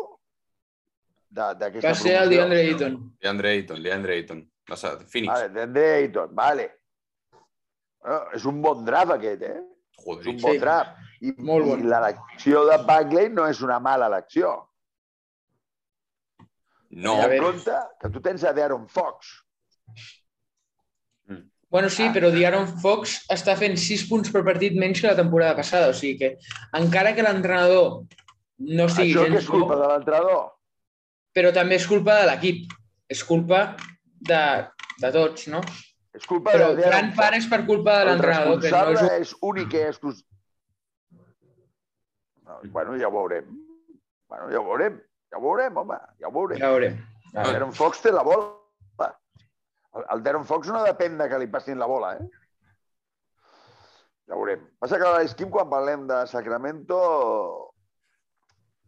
De- 1.34 1.52
d'aquesta 1.60 1.92
Va 1.92 1.98
ser 2.00 2.16
el. 2.22 2.32
DeAndre 2.32 2.60
Ayton. 2.64 2.96
DeAndre 3.22 3.52
Ayton, 3.54 3.82
DeAndre 3.84 4.16
Ayton. 4.18 4.40
Va 4.70 4.76
ser 4.80 4.90
Phoenix. 5.06 5.30
Vale, 5.32 5.48
DeAndre 5.54 5.84
Ayton, 6.00 6.34
vale. 6.34 6.66
Bueno, 8.04 8.18
és 8.36 8.44
un 8.50 8.58
bon 8.64 8.82
draft 8.84 9.14
aquest, 9.14 9.42
eh? 9.46 9.60
Joder, 10.04 10.20
És 10.24 10.26
un 10.34 10.40
bon 10.42 10.52
Sí. 10.52 10.58
draft. 10.58 10.98
I, 11.24 11.32
Molt 11.38 11.64
bon. 11.70 11.78
I 11.80 11.82
l'elecció 11.88 12.64
de 12.68 12.76
Bagley 12.84 13.28
no 13.30 13.46
és 13.48 13.60
una 13.62 13.78
mala 13.80 14.06
elecció. 14.10 14.50
No, 16.90 17.14
Ten 17.20 17.32
en 17.38 17.42
compte 17.42 17.78
que 18.00 18.10
tu 18.10 18.20
tens 18.20 18.44
a 18.44 18.52
Darren 18.52 18.88
Fox. 18.88 19.30
Bueno, 21.74 21.88
sí, 21.90 22.04
però 22.14 22.28
Diaron 22.30 22.68
Fox 22.78 23.16
està 23.34 23.56
fent 23.58 23.72
6 23.82 24.04
punts 24.06 24.30
per 24.30 24.44
partit 24.46 24.76
menys 24.78 25.00
que 25.02 25.08
la 25.08 25.16
temporada 25.18 25.56
passada. 25.58 25.88
O 25.90 25.96
sigui 25.98 26.14
que, 26.20 26.28
encara 26.78 27.10
que 27.16 27.24
l'entrenador 27.26 28.04
no 28.62 28.86
sigui 28.92 29.10
Això 29.10 29.24
gens 29.24 29.40
és 29.40 29.48
culpa 29.50 29.72
bo, 29.74 29.80
de 29.80 29.88
l'entrenador. 29.90 30.44
però 31.34 31.50
també 31.56 31.74
és 31.80 31.88
culpa 31.90 32.20
de 32.20 32.30
l'equip. 32.30 32.70
És 33.10 33.24
culpa 33.26 33.64
de, 34.30 34.40
de 35.02 35.12
tots, 35.18 35.48
no? 35.50 35.64
És 36.14 36.30
culpa 36.30 36.54
Però 36.54 36.70
de 36.78 36.86
gran 36.86 37.10
part 37.18 37.40
és 37.42 37.50
per 37.50 37.64
culpa 37.66 37.98
de 37.98 38.06
El 38.06 38.12
l'entrenador, 38.12 38.60
que 38.62 38.70
no 38.70 38.86
responsable 38.86 39.18
és... 39.18 39.34
és 39.34 39.36
únic 39.42 39.74
i 39.74 39.84
exclusiu. 39.90 40.26
No, 42.46 42.62
bueno, 42.70 42.94
ja 43.02 43.10
ho 43.10 43.16
veurem. 43.18 43.50
Bueno, 44.30 44.46
ja 44.54 44.62
ho 44.62 44.68
veurem. 44.70 45.02
Ja 45.34 45.42
ho 45.42 45.48
veurem, 45.50 45.82
home. 45.82 45.98
Ja 46.22 46.30
ho 46.30 46.38
veurem. 46.38 46.62
Ja 46.62 46.70
veurem. 46.70 47.00
El 47.34 47.50
Darren 47.50 47.74
Fox 47.74 47.98
té 48.06 48.14
la 48.14 48.22
bola. 48.22 48.52
El, 49.94 50.22
Darren 50.26 50.44
Fox 50.44 50.68
no 50.74 50.82
depèn 50.84 51.18
de 51.20 51.28
que 51.30 51.38
li 51.38 51.46
passin 51.50 51.78
la 51.78 51.86
bola, 51.86 52.14
eh? 52.18 52.26
Ja 54.28 54.34
ho 54.34 54.40
veurem. 54.40 54.62
Passa 54.80 54.98
que 54.98 55.06
a 55.06 55.18
l'esquim, 55.20 55.50
quan 55.52 55.68
parlem 55.70 56.06
de 56.08 56.22
Sacramento, 56.26 56.98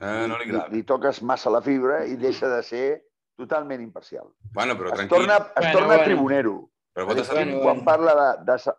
eh, 0.00 0.24
no 0.28 0.38
li 0.40 0.48
li, 0.50 0.62
li 0.72 0.82
toques 0.88 1.20
massa 1.22 1.52
la 1.52 1.60
fibra 1.62 2.02
i 2.08 2.16
deixa 2.16 2.48
de 2.48 2.62
ser 2.64 2.86
totalment 3.36 3.82
imparcial. 3.84 4.30
Bueno, 4.54 4.74
però 4.78 4.88
Es 4.94 4.98
tranquil. 5.02 5.18
torna, 5.18 5.36
es 5.36 5.52
Bueno, 5.60 5.72
torna 5.72 5.86
bueno. 5.94 6.04
tribunero. 6.04 6.54
Però 6.96 7.06
pot 7.06 7.18
estar... 7.20 7.36
Bueno, 7.44 7.60
quan, 7.62 7.84
parla 7.84 8.14
de, 8.16 8.52
de, 8.52 8.72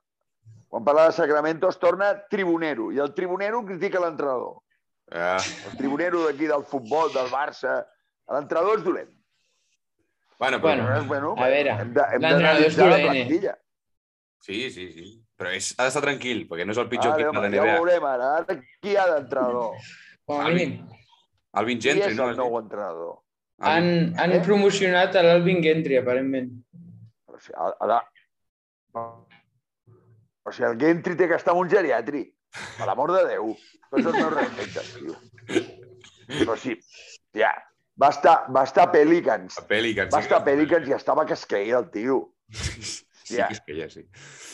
quan 0.68 0.84
parla 0.84 1.06
de 1.06 1.12
Sacramento 1.14 1.70
es 1.70 1.78
torna 1.80 2.12
tribunero. 2.28 2.92
I 2.92 3.00
el 3.00 3.14
tribunero 3.14 3.64
critica 3.66 4.00
l'entrenador. 4.02 4.58
Ah, 5.12 5.38
El 5.72 5.78
tribunero 5.78 6.26
d'aquí 6.26 6.48
del 6.50 6.66
futbol, 6.66 7.14
del 7.14 7.30
Barça... 7.32 7.84
L'entrenador 8.28 8.80
és 8.80 8.84
dolent. 8.84 9.14
Bueno, 10.40 10.60
però... 10.62 10.76
Bueno, 10.78 11.06
bueno, 11.08 11.36
a 11.38 11.48
veure, 11.50 11.72
hem 11.82 11.94
de- 11.94 12.08
hem 12.14 12.22
l'entrenador 12.22 12.66
és 12.68 12.76
d'analitzar 12.78 12.90
la 12.92 13.00
plantilla. 13.12 13.56
Sí, 14.48 14.70
sí, 14.72 14.92
sí. 14.94 15.08
Però 15.38 15.52
és, 15.54 15.72
ha 15.78 15.84
d'estar 15.86 16.02
tranquil, 16.02 16.48
perquè 16.50 16.66
no 16.66 16.72
és 16.74 16.78
el 16.82 16.88
pitjor 16.90 17.14
equip 17.14 17.28
de 17.34 17.42
la 17.42 17.50
ja 17.50 17.62
ho 17.62 17.66
NBA. 17.66 17.74
veurem 17.78 18.06
ara. 18.10 18.30
Ara 18.42 18.56
qui 18.82 18.96
ha 18.98 19.06
d'entrenador? 19.12 19.76
Com 20.26 20.40
a 20.42 20.46
Alvin. 20.46 20.70
mínim. 20.78 20.90
Alvin 21.58 21.78
Qui 21.80 21.90
Gentry, 21.90 22.12
és 22.12 22.18
no? 22.18 22.30
el 22.30 22.38
nou 22.38 22.58
entrenador? 22.60 23.16
Han, 23.60 24.14
han 24.18 24.32
Eh? 24.38 24.42
promocionat 24.46 25.16
a 25.16 25.22
l'Alvin 25.26 25.62
Gentry, 25.64 25.98
aparentment. 25.98 26.50
Però 27.26 27.40
si, 27.42 27.52
a, 27.58 27.70
a, 27.82 28.02
però 30.44 30.54
si 30.54 30.64
el 30.64 30.78
Gentry 30.80 31.16
té 31.18 31.28
que 31.28 31.36
estar 31.36 31.54
en 31.56 31.62
un 31.64 31.70
geriatri. 31.70 32.24
Per 32.78 32.86
l'amor 32.88 33.12
de 33.14 33.24
Déu. 33.28 33.54
Tots 33.92 34.06
els 34.06 34.16
meus 34.18 34.34
respectes, 34.34 34.94
tio. 34.98 35.16
Però 36.40 36.56
sí, 36.60 36.74
ja. 37.38 37.52
Va 38.02 38.10
estar, 38.14 38.46
va 38.54 38.64
estar 38.64 38.84
a 38.88 38.92
Pelicans. 38.92 39.58
A 39.58 39.64
Pelicans. 39.68 40.14
Va 40.14 40.20
estar 40.22 40.38
a 40.42 40.44
Pelicans 40.46 40.88
i 40.88 40.94
estava 40.94 41.26
que 41.26 41.34
es 41.34 41.46
queia 41.50 41.80
el 41.80 41.90
tio. 41.92 42.34
Sí, 42.52 43.36
Ja. 43.36 43.48
que 43.50 43.58
que 43.66 43.82
ja, 43.82 43.90
sí. 43.90 44.04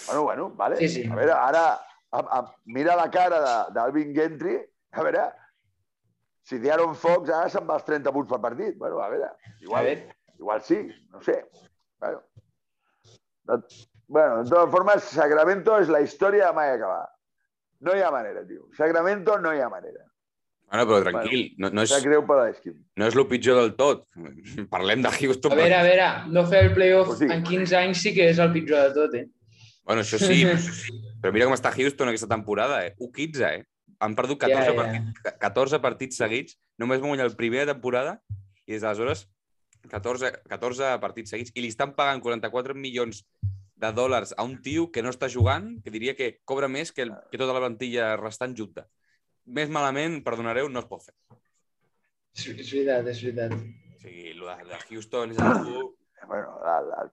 Bueno, 0.07 0.23
bueno, 0.23 0.49
vale. 0.57 0.77
Sí, 0.77 0.87
sí. 0.89 1.03
A 1.11 1.15
veure, 1.15 1.31
ara, 1.33 1.65
a, 2.11 2.19
a, 2.39 2.55
mira 2.65 2.95
la 2.95 3.09
cara 3.11 3.39
de- 3.43 3.73
d'Alvin 3.75 4.15
Gentry, 4.15 4.55
a 4.93 5.03
veure, 5.03 5.25
si 6.41 6.57
D'Aaron 6.59 6.95
Fox 6.95 7.29
ara 7.29 7.49
se'n 7.49 7.67
va 7.69 7.75
als 7.75 7.85
30 7.85 8.11
punts 8.11 8.31
per 8.31 8.39
partit. 8.41 8.77
Bueno, 8.77 8.97
a 9.03 9.09
veure, 9.09 9.25
A 9.27 9.53
igual, 9.61 9.85
veure, 9.85 10.15
igual 10.39 10.61
sí, 10.63 10.79
no 11.11 11.21
sé. 11.21 11.37
Bueno, 11.99 12.23
de, 13.43 13.59
bueno, 14.07 14.43
de 14.43 14.49
totes 14.49 14.71
formes, 14.71 15.03
Sacramento 15.03 15.77
és 15.79 15.89
la 15.93 16.01
història 16.01 16.47
de 16.49 16.53
mai 16.57 16.71
acabar. 16.73 17.05
No 17.81 17.93
hi 17.95 18.01
ha 18.01 18.09
manera, 18.11 18.41
tio. 18.47 18.69
Sacramento 18.77 19.37
no 19.39 19.53
hi 19.53 19.59
ha 19.61 19.69
manera. 19.69 20.03
Bueno, 20.71 20.85
però 20.89 21.01
tranquil, 21.05 21.43
no, 21.61 21.69
no, 21.69 21.83
és, 21.85 21.91
greu 22.01 22.23
per 22.25 22.37
no 22.97 23.05
és 23.05 23.15
el 23.15 23.27
pitjor 23.29 23.59
del 23.59 23.73
tot. 23.77 24.07
Parlem 24.73 25.03
de 25.05 25.11
Houston. 25.19 25.53
a 25.53 25.59
veure, 25.59 25.75
a 25.77 25.83
veure, 25.85 26.07
no 26.33 26.45
fer 26.49 26.63
el 26.67 26.73
playoff 26.73 27.13
O 27.13 27.17
sigui- 27.19 27.33
en 27.35 27.43
15 27.45 27.77
anys 27.77 28.01
sí 28.01 28.13
que 28.15 28.29
és 28.31 28.39
el 28.41 28.51
pitjor 28.55 28.87
de 28.87 28.95
tot, 28.97 29.13
eh? 29.19 29.27
Bueno, 29.83 30.01
això 30.01 30.17
sí, 30.17 30.41
però 31.21 31.33
mira 31.35 31.45
com 31.49 31.53
està 31.57 31.73
Houston 31.75 32.09
aquesta 32.09 32.31
temporada, 32.31 32.81
eh? 32.87 32.95
1-15, 32.97 33.45
eh? 33.51 33.63
Han 34.03 34.15
perdut 34.17 34.41
14, 34.41 34.63
Ja, 34.63 34.71
ja. 34.71 34.79
Partits, 34.79 35.37
14 35.45 35.81
partits 35.83 36.17
seguits, 36.19 36.57
només 36.81 36.99
van 37.03 37.13
guanyar 37.13 37.29
el 37.29 37.37
primer 37.37 37.63
de 37.63 37.73
temporada 37.75 38.17
i 38.65 38.73
des 38.73 38.81
d'aleshores 38.81 39.27
14, 39.91 40.31
14 40.49 40.97
partits 41.03 41.33
seguits 41.35 41.53
i 41.55 41.61
li 41.63 41.69
estan 41.71 41.93
pagant 41.95 42.23
44 42.23 42.75
milions 42.75 43.23
de 43.83 43.91
dòlars 43.91 44.33
a 44.37 44.43
un 44.47 44.57
tio 44.63 44.89
que 44.91 45.03
no 45.03 45.11
està 45.11 45.27
jugant, 45.29 45.75
que 45.83 45.91
diria 45.91 46.15
que 46.15 46.39
cobra 46.47 46.69
més 46.71 46.93
que, 46.95 47.03
el, 47.03 47.13
que 47.31 47.39
tota 47.39 47.53
la 47.55 47.63
plantilla 47.65 48.13
restant 48.19 48.55
junta. 48.55 48.87
Més 49.45 49.69
malament, 49.69 50.21
perdonareu, 50.23 50.69
no 50.71 50.79
es 50.83 50.87
pot 50.87 51.03
fer. 51.03 51.15
És, 52.33 52.47
és 52.47 52.69
veritat, 52.71 53.09
és 53.11 53.21
veritat. 53.25 53.53
O 53.53 53.99
sigui, 54.01 54.29
el 54.31 54.41
de, 54.47 54.55
de 54.71 54.79
Houston 54.89 55.35
és 55.35 55.43
algú... 55.43 55.83
Bueno, 56.23 56.53
la, 56.63 56.77
la, 56.87 57.03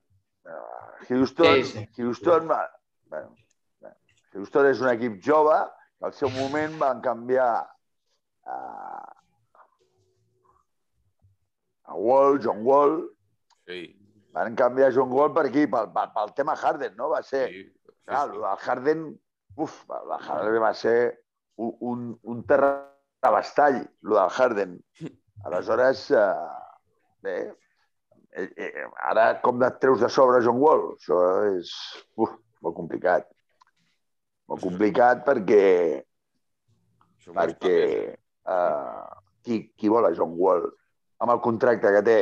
Houston, 1.09 1.65
Sí, 1.65 1.65
sí. 1.73 1.87
Houston, 1.97 2.47
va, 2.49 2.61
bueno, 3.11 3.35
Houston 4.35 4.69
és 4.71 4.83
un 4.83 4.91
equip 4.93 5.17
jove 5.27 5.57
que 5.99 6.07
al 6.09 6.15
seu 6.15 6.31
moment 6.37 6.77
van 6.79 7.01
canviar 7.03 7.49
a, 8.47 8.59
a 11.91 11.97
Wall, 11.99 12.39
John 12.45 12.63
Wall, 12.67 13.01
Sí, 13.67 13.83
van 14.35 14.55
canviar 14.59 14.93
John 14.95 15.11
Wall 15.15 15.35
per 15.35 15.49
aquí, 15.49 15.67
pel, 15.71 15.91
pel, 15.95 16.13
pel 16.15 16.33
tema 16.39 16.55
Harden, 16.57 16.95
no? 16.99 17.11
Va 17.13 17.21
ser, 17.27 17.49
sí, 17.51 17.65
sí, 17.67 17.97
clar, 18.07 18.29
el 18.31 18.47
Harden, 18.65 19.05
uf, 19.57 19.83
el 19.99 20.15
Harden 20.19 20.63
va 20.63 20.73
ser 20.75 20.97
un, 21.61 22.19
un, 22.23 22.43
terrabastall, 22.49 23.81
el 23.85 24.15
del 24.17 24.31
Harden. 24.37 24.77
Aleshores, 25.45 26.11
eh, 26.11 26.21
bé, 27.23 27.37
eh, 28.33 28.49
eh, 28.57 28.87
ara 29.11 29.27
com 29.45 29.63
et 29.67 29.79
treus 29.83 30.01
de 30.01 30.09
sobre 30.13 30.43
John 30.45 30.61
Wall? 30.63 30.87
Això 30.95 31.21
és 31.53 31.73
uf, 32.17 32.35
molt 32.65 32.77
complicat. 32.77 33.29
molt 34.51 34.65
complicat 34.67 35.21
perquè, 35.23 36.03
Això 37.21 37.33
perquè 37.37 37.77
uh, 38.51 39.07
qui, 39.47 39.61
qui 39.79 39.89
vol 39.89 40.09
a 40.09 40.11
John 40.17 40.35
Wall 40.35 40.65
amb 41.23 41.37
el 41.37 41.41
contracte 41.45 41.93
que 41.95 42.03
té? 42.03 42.19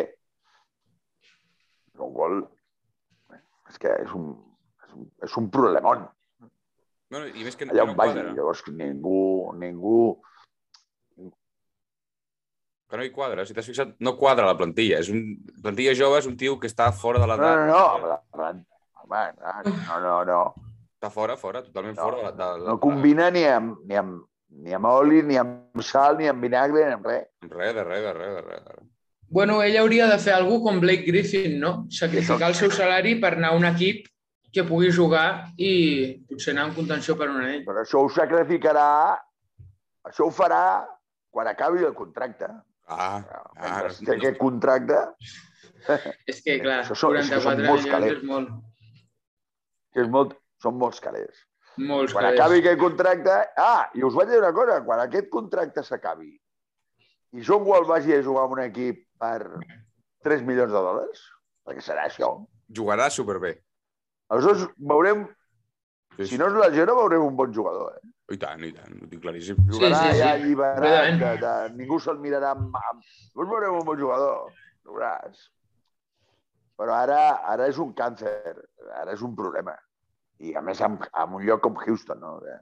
John 1.96 2.12
Wall 2.12 2.42
eh, 3.32 3.40
és 3.70 3.80
que 3.80 3.94
és 4.04 4.12
un, 4.18 4.34
és 4.84 4.94
un, 4.94 5.10
és 5.24 5.36
un 5.40 5.48
problemón. 5.54 6.04
Bueno, 7.10 7.26
I 7.32 7.44
més 7.46 7.56
que 7.56 7.64
Allà 7.64 7.84
no 7.86 7.92
on 7.94 7.96
vagi, 7.96 8.14
quadra. 8.18 8.32
llavors 8.36 8.62
ningú, 8.68 9.20
ningú... 9.56 10.00
Que 12.88 12.96
no 12.96 13.04
hi 13.04 13.10
quadra. 13.12 13.44
Si 13.44 13.52
t'has 13.56 13.66
fixat, 13.68 13.90
no 14.00 14.14
quadra 14.16 14.46
la 14.48 14.56
plantilla. 14.56 14.98
És 15.02 15.10
un... 15.12 15.20
Plantilla 15.64 15.92
jove 15.96 16.20
és 16.22 16.28
un 16.28 16.36
tio 16.40 16.56
que 16.60 16.68
està 16.70 16.88
fora 16.96 17.20
de 17.20 17.26
No, 17.28 17.34
l'edat. 17.34 17.66
no, 17.66 17.66
no, 17.68 18.16
home, 18.32 18.52
home, 19.04 19.22
no, 19.88 19.98
no, 20.04 20.14
no. 20.28 20.38
Està 20.98 21.10
fora, 21.14 21.36
fora, 21.38 21.62
totalment 21.66 21.96
No, 21.98 22.06
fora 22.08 22.30
de, 22.30 22.36
de, 22.38 22.46
de, 22.62 22.66
No 22.68 22.78
combina 22.82 23.28
ni 23.30 23.44
amb, 23.46 23.76
ni 23.86 23.98
amb, 24.00 24.22
ni 24.64 24.72
amb 24.74 24.88
oli, 24.88 25.20
ni 25.22 25.36
amb 25.38 25.84
sal, 25.84 26.16
ni 26.18 26.28
amb 26.32 26.42
vinagre, 26.42 26.86
ni 26.88 26.96
amb 26.96 27.06
res. 27.12 27.26
Res, 27.44 27.74
de 27.76 27.84
res, 27.84 28.02
de 28.08 28.14
res, 28.16 28.32
de 28.38 28.42
res. 28.48 28.64
De 28.64 28.76
res. 28.78 28.86
Bueno, 29.28 29.58
ell 29.62 29.76
hauria 29.76 30.06
de 30.08 30.16
fer 30.24 30.32
alguna 30.38 30.64
com 30.64 30.80
Blake 30.80 31.04
Griffin, 31.04 31.58
no? 31.60 31.72
Sacrificar 31.92 32.48
el 32.48 32.56
seu 32.56 32.70
salari 32.72 33.18
per 33.20 33.34
anar 33.36 33.52
a 33.52 33.58
un 33.60 33.68
equip 33.68 34.06
que 34.52 34.64
pugui 34.64 34.90
jugar 34.94 35.50
i 35.60 35.70
potser 36.28 36.54
anar 36.54 36.68
en 36.70 36.74
contenció 36.76 37.16
per 37.16 37.28
un 37.30 37.40
anell. 37.42 37.64
Però 37.66 37.82
això 37.84 38.00
ho 38.04 38.08
sacrificarà, 38.12 38.86
això 40.08 40.26
ho 40.28 40.32
farà 40.34 40.62
quan 41.30 41.46
acabi 41.50 41.84
el 41.84 41.94
contracte. 41.94 42.48
Ah, 42.88 43.18
ah, 43.20 43.42
Mentre 43.60 44.06
té 44.06 44.16
aquest 44.16 44.38
contracte, 44.40 45.02
És 46.28 46.40
que, 46.44 46.58
clar, 46.60 46.80
Això 46.82 46.96
són- 46.98 47.16
això 47.20 47.38
són 47.40 47.60
44 47.60 47.66
molts 47.68 47.84
milions 47.84 47.92
calés. 47.92 48.16
és 48.18 48.24
molt, 48.28 48.48
que 49.94 50.00
és 50.02 50.08
molt, 50.12 50.34
són 50.62 50.74
molts 50.80 51.00
calés. 51.00 51.44
molts 51.78 52.12
Quan 52.12 52.24
calés. 52.26 52.40
acabi 52.40 52.58
aquest 52.62 52.80
contracte... 52.80 53.36
Ah, 53.56 53.88
i 53.94 54.02
us 54.04 54.14
vaig 54.16 54.28
dir 54.28 54.38
una 54.40 54.52
cosa, 54.52 54.80
quan 54.84 55.00
aquest 55.04 55.28
contracte 55.30 55.84
s'acabi 55.86 56.32
i 57.36 57.44
John 57.44 57.62
Wall 57.68 57.84
vagi 57.86 58.12
a 58.16 58.22
jugar 58.24 58.44
amb 58.48 58.56
un 58.56 58.62
equip 58.64 59.04
per 59.20 59.60
3 60.24 60.42
milions 60.48 60.72
de 60.72 60.80
dòlars, 60.80 61.22
perquè 61.64 61.80
serà 61.84 62.06
això. 62.08 62.32
jugarà 62.72 63.08
superbé. 63.10 63.54
Aleshores 64.28 64.66
veurem, 64.78 65.26
Sí, 66.18 66.32
si 66.32 66.38
no 66.38 66.48
és 66.50 66.56
la 66.58 66.66
Gero, 66.74 66.96
veurem 66.98 67.22
un 67.28 67.36
bon 67.38 67.52
jugador. 67.54 67.92
Eh? 67.94 68.34
I 68.34 68.38
tant, 68.42 68.62
i 68.66 68.72
tant, 68.74 68.96
ho 68.98 69.06
tinc 69.06 69.22
claríssim. 69.22 69.58
Jugarà 69.70 70.00
sí, 70.02 70.16
sí. 70.16 70.18
ja 70.18 70.32
alliberat, 70.34 71.12
de, 71.20 71.28
de, 71.44 71.52
ningú 71.78 72.00
se'l 72.02 72.18
mirarà 72.18 72.50
amb... 72.56 72.74
amb... 72.74 73.04
Llavors 73.36 73.52
veurem 73.52 73.76
un 73.78 73.86
bon 73.86 74.00
jugador, 74.00 74.48
ho 74.50 74.96
veuràs. 74.96 75.44
Però 76.78 76.96
ara, 76.96 77.20
ara 77.52 77.68
és 77.70 77.78
un 77.82 77.92
càncer, 78.00 78.34
ara 78.98 79.14
és 79.14 79.22
un 79.22 79.36
problema. 79.38 79.76
I 80.42 80.56
a 80.58 80.62
més 80.66 80.82
en, 80.82 80.98
en 81.22 81.38
un 81.38 81.46
lloc 81.46 81.62
com 81.62 81.78
Houston, 81.84 82.18
no? 82.24 82.34
Que, 82.42 82.58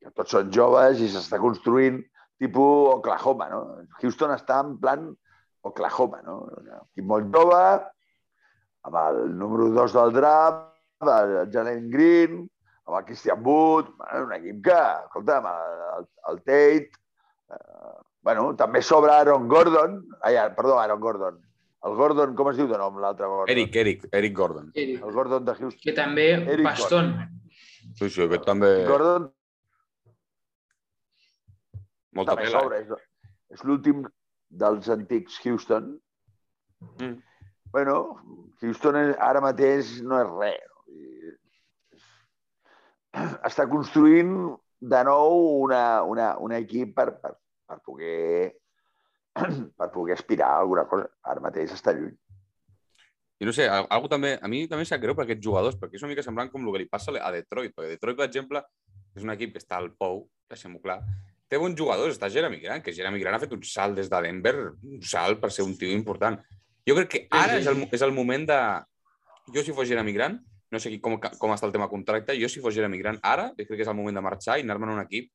que 0.00 0.14
tots 0.16 0.32
són 0.38 0.48
joves 0.56 1.04
i 1.04 1.10
s'està 1.12 1.40
construint 1.42 2.00
tipus 2.40 2.94
Oklahoma, 2.96 3.50
no? 3.52 3.62
Houston 4.00 4.32
està 4.32 4.62
en 4.64 4.78
plan 4.80 5.10
Oklahoma, 5.68 6.24
no? 6.24 6.40
Un 6.56 6.72
equip 6.80 7.12
molt 7.12 7.28
jove, 7.36 7.62
amb 8.86 8.98
el 9.02 9.22
número 9.38 9.70
2 9.74 9.96
del 9.96 10.12
draft, 10.14 10.68
el 11.02 11.50
Jalen 11.52 11.88
Green, 11.90 12.44
amb 12.86 12.98
el 13.00 13.04
Christian 13.08 13.42
Wood, 13.44 13.90
bueno, 13.98 14.26
un 14.26 14.34
equip 14.38 14.62
que, 14.68 14.82
escolta'm, 15.08 15.48
el, 15.50 15.80
el, 15.96 16.06
el 16.30 16.38
Tate, 16.44 17.02
eh, 17.50 17.96
bueno, 18.26 18.52
també 18.58 18.82
sobra 18.82 19.18
Aaron 19.20 19.48
Gordon, 19.50 19.98
ai, 20.22 20.38
perdó, 20.54 20.78
Aaron 20.78 21.02
Gordon, 21.02 21.40
el 21.86 21.94
Gordon, 21.98 22.34
com 22.38 22.50
es 22.50 22.58
diu 22.58 22.68
de 22.70 22.78
nom 22.80 22.96
l'altre 23.02 23.28
Gordon? 23.30 23.52
Eric, 23.54 23.76
Eric, 23.82 24.06
Eric 24.20 24.36
Gordon. 24.38 24.70
Eric, 24.74 25.02
El 25.02 25.12
Gordon 25.14 25.44
de 25.46 25.54
Houston. 25.54 25.82
que 25.82 25.94
també 25.94 26.28
Eric 26.34 26.66
baston. 26.66 27.12
Sí, 27.98 28.08
sí, 28.08 28.22
aquest 28.24 28.46
també... 28.46 28.70
Gordon 28.88 29.28
Molta 32.16 32.34
també 32.34 32.48
pela. 32.48 32.62
sobra, 32.62 32.80
és, 32.80 32.90
és 33.54 33.62
l'últim 33.68 34.02
dels 34.62 34.88
antics 34.94 35.38
Houston. 35.44 35.94
Mm. 36.96 37.18
Bueno, 37.72 37.96
Houston 38.62 38.96
ara 39.18 39.42
mateix 39.44 39.96
no 40.02 40.20
és 40.22 40.30
res. 40.36 40.72
Està 43.48 43.66
construint 43.70 44.36
de 44.80 45.00
nou 45.08 45.62
una, 45.64 46.02
una, 46.04 46.30
un 46.42 46.52
equip 46.56 46.94
per, 46.96 47.10
per, 47.22 47.34
per 47.66 47.78
poder 47.84 48.52
per 49.78 49.88
poder 49.92 50.16
aspirar 50.16 50.54
a 50.54 50.62
alguna 50.64 50.86
cosa. 50.88 51.08
Ara 51.28 51.42
mateix 51.44 51.74
està 51.76 51.92
lluny. 51.96 52.14
I 53.36 53.44
no 53.44 53.52
sé, 53.52 53.66
al- 53.68 53.88
algo 53.92 54.08
també, 54.08 54.38
a 54.40 54.48
mi 54.48 54.62
també 54.68 54.86
em 54.86 54.88
sap 54.88 55.02
greu 55.02 55.16
per 55.16 55.26
aquests 55.26 55.44
jugadors, 55.44 55.76
perquè 55.76 55.98
és 55.98 56.04
una 56.04 56.12
mica 56.14 56.24
semblant 56.24 56.48
com 56.52 56.64
el 56.64 56.72
que 56.72 56.80
li 56.84 56.88
passa 56.88 57.12
a 57.12 57.32
Detroit. 57.34 57.74
Perquè 57.76 57.90
Detroit, 57.92 58.16
per 58.16 58.28
exemple, 58.30 58.62
és 59.16 59.24
un 59.26 59.32
equip 59.34 59.52
que 59.52 59.60
està 59.60 59.76
al 59.76 59.90
pou, 60.00 60.22
deixem-ho 60.48 60.80
clar, 60.80 61.02
té 61.52 61.60
bons 61.60 61.76
jugadors, 61.76 62.16
està 62.16 62.30
Jeremy 62.32 62.62
Grant, 62.62 62.80
que 62.84 62.94
Jeremy 62.96 63.20
Grant 63.20 63.36
ha 63.36 63.42
fet 63.42 63.52
un 63.52 63.60
salt 63.68 64.00
des 64.00 64.08
de 64.12 64.22
Denver, 64.24 64.54
un 64.88 65.02
salt 65.04 65.42
per 65.42 65.52
ser 65.52 65.66
un 65.68 65.76
tio 65.76 65.92
important. 65.92 66.40
Jo 66.86 66.94
crec 66.98 67.08
que 67.12 67.22
ara 67.34 67.56
sí, 67.56 67.64
és 67.64 67.70
el, 67.70 67.80
sí. 67.82 67.88
és 67.98 68.04
el 68.06 68.12
moment 68.14 68.46
de... 68.48 68.58
Jo, 69.54 69.62
si 69.62 69.74
fos 69.74 69.88
Jeremy 69.88 70.12
Grant, 70.14 70.40
no 70.70 70.78
sé 70.82 70.90
com, 71.02 71.16
com 71.18 71.52
està 71.54 71.68
el 71.68 71.74
tema 71.74 71.88
contracte, 71.90 72.34
jo, 72.38 72.48
si 72.50 72.62
fos 72.62 72.74
Jeremy 72.74 72.98
Grant, 72.98 73.18
ara, 73.22 73.48
jo 73.54 73.64
crec 73.66 73.76
que 73.78 73.84
és 73.86 73.90
el 73.90 73.98
moment 73.98 74.16
de 74.18 74.22
marxar 74.24 74.58
i 74.58 74.64
anar-me'n 74.66 74.92
a 74.94 74.96
un 74.98 75.02
equip 75.04 75.28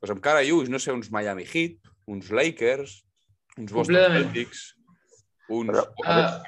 pues, 0.00 0.10
amb 0.14 0.22
cara 0.24 0.42
i 0.44 0.50
ulls, 0.54 0.70
no 0.72 0.80
sé, 0.82 0.92
uns 0.92 1.10
Miami 1.14 1.46
Heat, 1.48 1.78
uns 2.10 2.30
Lakers, 2.34 2.96
uns 3.56 3.72
Boston. 3.72 4.18
Celtics, 4.18 4.64
uns... 5.48 5.70
Però, 5.70 5.84
Uh, 6.04 6.42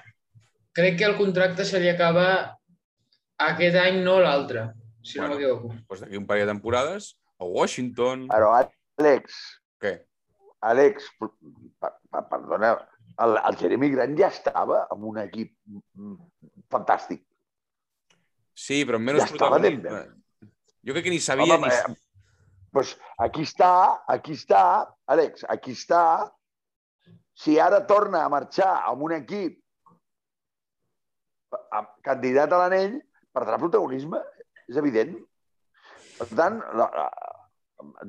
crec 0.77 0.99
que 1.01 1.07
el 1.09 1.17
contracte 1.17 1.65
se 1.65 1.81
li 1.81 1.89
acaba 1.89 2.27
aquest 3.47 3.79
any, 3.81 4.03
no 4.05 4.19
l'altre, 4.21 4.67
si 5.03 5.19
Bueno. 5.19 5.35
no 5.35 5.39
m'equivoco. 5.39 5.75
pues, 5.89 6.03
d'aquí 6.03 6.19
un 6.19 6.27
parell 6.27 6.47
de 6.47 6.53
temporades, 6.53 7.15
a 7.39 7.45
Washington... 7.45 8.27
però 8.29 8.53
Àlex, 8.59 9.39
Què? 9.81 9.95
Àlex, 10.65 11.09
per, 11.21 11.31
per, 11.81 12.23
perdona, 12.33 12.75
el, 13.25 13.39
el 13.49 13.57
Jeremy 13.61 13.91
Grant 13.95 14.17
ja 14.19 14.29
estava 14.33 14.83
en 14.93 15.05
un 15.11 15.21
equip 15.23 15.55
fantàstic. 16.73 17.23
Sí, 18.57 18.83
però 18.89 19.01
amb 19.01 19.11
menys 19.11 19.25
Ja 19.25 19.31
protagonisme. 19.35 20.03
Jo 20.87 20.97
crec 20.97 21.07
que 21.09 21.13
ni 21.13 21.21
sabia 21.23 21.57
Home, 21.57 21.69
ni... 21.69 21.75
eh, 21.75 21.97
pues 22.73 22.95
aquí 23.23 23.45
està, 23.47 23.71
aquí 24.13 24.37
està, 24.37 24.63
Àlex, 25.13 25.45
aquí 25.53 25.75
està. 25.77 26.03
Si 27.37 27.59
ara 27.61 27.83
torna 27.89 28.23
a 28.25 28.33
marxar 28.33 28.71
amb 28.89 29.05
un 29.05 29.13
equip 29.17 29.59
amb 31.77 31.91
candidat 32.05 32.53
a 32.53 32.61
l'anell, 32.63 32.99
perdrà 33.37 33.59
protagonisme, 33.61 34.21
és 34.69 34.79
evident. 34.81 35.15
Per 36.17 36.29
tant, 36.33 36.61
la, 36.81 36.87
la, 36.97 37.09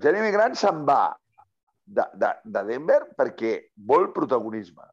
Jeremy 0.04 0.32
Grant 0.36 0.56
se'n 0.58 0.84
va 0.88 1.02
de, 1.86 2.06
de, 2.15 2.32
de 2.46 2.63
Denver 2.70 3.02
perquè 3.20 3.54
vol 3.89 4.10
protagonisme. 4.15 4.86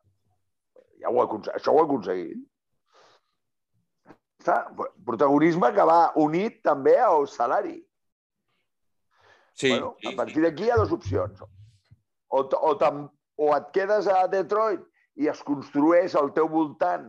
Ja 1.05 1.13
ho 1.13 1.25
això 1.29 1.73
ho 1.73 1.81
ha 1.81 1.85
aconseguit. 1.85 2.41
Està, 4.41 4.57
protagonisme 5.09 5.71
que 5.77 5.85
va 5.89 5.99
unit 6.21 6.63
també 6.65 6.97
al 7.01 7.29
salari. 7.29 7.77
Sí, 9.55 9.71
bueno, 9.71 9.95
sí, 10.01 10.11
a 10.11 10.17
partir 10.17 10.43
d'aquí 10.45 10.67
hi 10.67 10.73
ha 10.73 10.81
dues 10.81 10.93
opcions. 10.97 11.45
O, 12.35 12.41
o, 12.41 12.73
o 13.37 13.51
et 13.55 13.71
quedes 13.77 14.09
a 14.11 14.25
Detroit 14.33 14.83
i 15.21 15.29
es 15.31 15.43
construeix 15.47 16.17
al 16.19 16.33
teu 16.35 16.49
voltant 16.51 17.07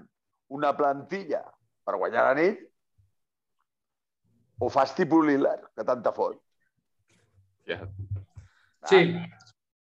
una 0.54 0.76
plantilla 0.78 1.42
per 1.86 1.98
guanyar 1.98 2.28
l'anell, 2.28 2.60
o 4.62 4.70
fas 4.72 4.94
tipus 4.96 5.26
Lillard, 5.26 5.66
que 5.76 5.84
tant 5.88 6.04
te 6.04 6.14
fot. 6.16 6.38
ja. 7.66 7.82
Sí. 8.86 9.16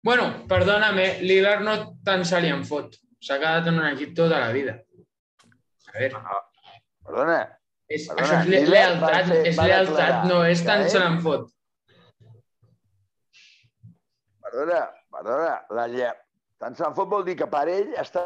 Bueno, 0.04 0.46
perdóname, 0.48 1.20
Lillard 1.24 1.62
no 1.64 1.74
tant 2.04 2.24
se 2.28 2.40
li 2.40 2.50
en 2.52 2.64
fot. 2.68 2.96
S'ha 3.24 3.38
quedat 3.40 3.68
en 3.70 3.78
un 3.80 3.86
equip 3.88 4.14
tota 4.16 4.40
la 4.42 4.50
vida. 4.52 4.74
A 5.88 5.98
veure, 5.98 6.22
Perdona, 7.04 7.38
és, 7.88 8.06
Perdona, 8.08 8.26
això 8.26 8.40
és 8.42 8.48
le 8.50 8.60
lealtat, 8.74 9.26
fer- 9.30 9.42
és 9.50 9.58
lealtat, 9.60 10.24
no 10.28 10.38
és 10.48 10.62
tant 10.66 10.86
se 10.92 11.00
n'en 11.02 11.18
fot. 11.24 11.50
perdona, 14.44 14.80
perdona. 15.10 15.54
La 15.74 15.86
lle... 15.90 16.12
Tant 16.62 16.76
se'n 16.78 16.94
fot 16.96 17.08
vol 17.10 17.24
dir 17.26 17.34
que 17.36 17.48
per 17.50 17.64
ell 17.68 17.90
està 18.00 18.22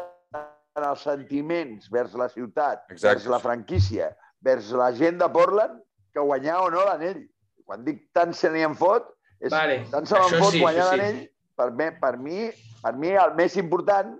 en 0.77 0.85
els 0.85 1.01
sentiments 1.03 1.89
vers 1.91 2.13
la 2.15 2.27
ciutat, 2.31 2.83
Exacte. 2.93 3.07
vers 3.09 3.25
la 3.33 3.39
franquícia, 3.43 4.11
vers 4.45 4.69
la 4.77 4.91
gent 4.95 5.17
de 5.19 5.27
Portland, 5.33 5.79
que 6.13 6.21
guanyar 6.23 6.59
o 6.63 6.69
no 6.71 6.85
l'anell. 6.87 7.23
Quan 7.67 7.83
dic 7.87 8.05
tant 8.15 8.31
se 8.37 8.51
n'hi 8.53 8.63
en 8.67 8.77
fot, 8.79 9.09
és 9.41 9.51
Vale, 9.51 9.81
tant 9.91 10.07
se 10.07 10.15
això 10.19 10.39
fot 10.39 10.53
sí, 10.55 10.61
guanyar 10.61 10.85
sí. 10.85 10.91
l'anell. 11.01 11.19
Per, 11.59 11.67
mi, 11.75 11.89
per, 11.99 12.13
mi, 12.21 12.37
per 12.83 12.93
mi 13.01 13.11
el 13.25 13.33
més 13.35 13.57
important 13.59 14.13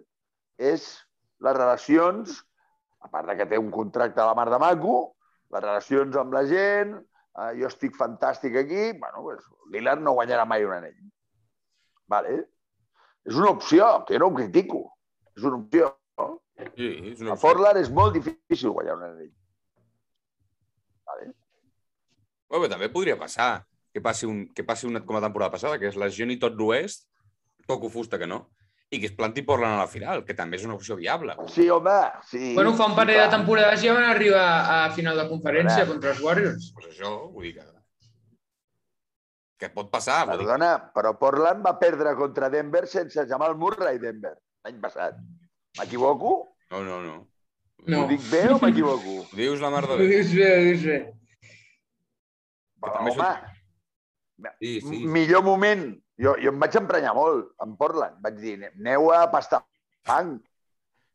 és 0.59 0.85
les 1.39 1.55
relacions, 1.55 2.35
a 2.99 3.07
part 3.07 3.29
de 3.31 3.37
que 3.39 3.47
té 3.47 3.59
un 3.59 3.71
contracte 3.71 4.21
a 4.21 4.27
la 4.27 4.35
mar 4.35 4.49
de 4.51 4.59
maco, 4.59 4.97
les 5.55 5.63
relacions 5.63 6.17
amb 6.19 6.35
la 6.35 6.43
gent, 6.49 6.97
eh, 6.99 7.51
jo 7.61 7.69
estic 7.69 7.95
fantàstic 7.97 8.57
aquí, 8.59 8.91
bueno, 8.99 9.23
pues, 9.23 9.45
Lillard 9.71 10.03
no 10.03 10.17
guanyarà 10.17 10.45
mai 10.45 10.67
un 10.67 10.75
anell. 10.75 10.99
Vale. 12.09 12.35
És 13.25 13.37
una 13.37 13.53
opció, 13.55 13.87
que 14.05 14.17
jo 14.17 14.23
no 14.23 14.31
ho 14.31 14.35
critico. 14.35 14.83
És 15.37 15.43
una 15.47 15.61
opció. 15.61 15.95
sí, 16.75 16.87
és 17.13 17.21
una 17.23 17.37
A 17.37 17.39
Portland 17.39 17.79
és 17.79 17.89
molt 17.89 18.17
difícil 18.17 18.73
guanyar 18.75 18.97
un 18.97 19.03
anell. 19.07 19.31
Vale. 21.07 21.29
Bueno, 22.49 22.65
però 22.65 22.71
també 22.73 22.89
podria 22.91 23.15
passar 23.19 23.65
que 23.93 24.01
passi, 24.01 24.27
un, 24.27 24.47
que 24.53 24.65
passi 24.67 24.87
una 24.87 25.01
com 25.05 25.17
a 25.17 25.21
temporada 25.23 25.53
passada, 25.53 25.79
que 25.79 25.87
és 25.87 25.97
legioni 25.97 26.37
tot 26.41 26.57
l'oest, 26.59 27.07
toco 27.69 27.89
fusta 27.93 28.19
que 28.19 28.27
no, 28.27 28.49
i 28.91 28.97
que 28.99 29.05
es 29.05 29.13
planti 29.13 29.43
Portland 29.45 29.75
a 29.77 29.83
la 29.83 29.87
final, 29.91 30.23
que 30.25 30.33
també 30.33 30.57
és 30.57 30.63
una 30.65 30.73
opció 30.73 30.95
viable. 30.97 31.35
Sí, 31.53 31.67
home, 31.69 31.97
sí. 32.25 32.53
Bueno, 32.55 32.71
fa 32.73 32.87
un 32.89 32.95
sí, 32.95 32.97
parell 32.97 33.19
de 33.21 33.27
temporades 33.35 33.83
ja 33.83 33.93
van 33.93 34.07
arribar 34.09 34.45
a 34.75 34.79
final 34.95 35.17
de 35.21 35.27
conferència 35.29 35.83
Ara. 35.83 35.91
contra 35.91 36.09
els 36.15 36.21
Warriors. 36.25 36.71
Pues 36.73 36.87
això, 36.95 37.11
vull 37.31 37.45
dir 37.49 37.53
que... 37.59 37.67
Que 39.59 39.69
pot 39.75 39.89
passar, 39.91 40.23
vull 40.25 40.39
dir. 40.39 40.45
Perdona, 40.47 40.71
però 40.95 41.11
Portland 41.19 41.65
va 41.67 41.75
perdre 41.77 42.15
contra 42.15 42.49
Denver 42.49 42.85
sense 42.87 43.25
Jamal 43.27 43.57
Murray, 43.59 43.99
Denver, 43.99 44.33
l'any 44.65 44.79
passat. 44.81 45.17
M'equivoco? 45.77 46.55
No, 46.71 46.81
no, 46.87 47.01
no. 47.03 47.17
No. 47.87 48.01
Ho 48.03 48.07
dic 48.09 48.23
bé 48.31 48.45
o 48.51 48.57
m'equivoco? 48.59 49.19
Ho 49.29 49.35
dius 49.37 49.61
la 49.61 49.69
mar 49.71 49.85
de 49.85 49.93
Ho 49.93 49.97
bé. 49.99 50.07
dius 50.15 50.33
bé, 50.33 50.49
ho 50.55 50.63
dius 50.65 50.83
bé. 50.87 50.99
També 52.81 53.11
Home, 53.13 53.31
Sí, 54.63 54.79
sí. 54.81 55.01
millor 55.05 55.43
moment. 55.43 55.89
Jo, 56.19 56.33
jo 56.43 56.51
em 56.51 56.59
vaig 56.59 56.75
emprenyar 56.75 57.13
molt 57.15 57.53
en 57.63 57.75
Portland. 57.79 58.17
Vaig 58.23 58.39
dir, 58.41 58.57
aneu 58.73 59.11
a 59.15 59.23
pastar 59.31 59.61
fang. 60.07 60.35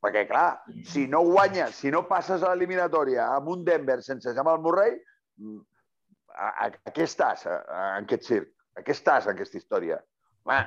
Perquè, 0.05 0.27
clar, 0.29 0.61
si 0.89 1.07
no 1.09 1.23
guanyes, 1.25 1.79
si 1.81 1.91
no 1.93 2.03
passes 2.09 2.43
a 2.45 2.51
l'eliminatòria 2.53 3.31
amb 3.39 3.49
un 3.55 3.63
Denver 3.65 4.03
sense 4.05 4.35
Jamal 4.37 4.59
Murray, 4.65 4.99
mm, 5.41 5.61
a, 6.35 6.49
a, 6.67 6.69
a 6.69 6.93
què 6.93 7.07
estàs, 7.09 7.47
a, 7.49 7.55
a, 7.65 7.85
en 8.01 8.09
aquest 8.09 8.29
circ? 8.29 8.51
A 8.77 8.83
què 8.85 8.93
estàs, 8.93 9.29
en 9.29 9.37
aquesta 9.37 9.57
història? 9.61 10.01
Home, 10.45 10.59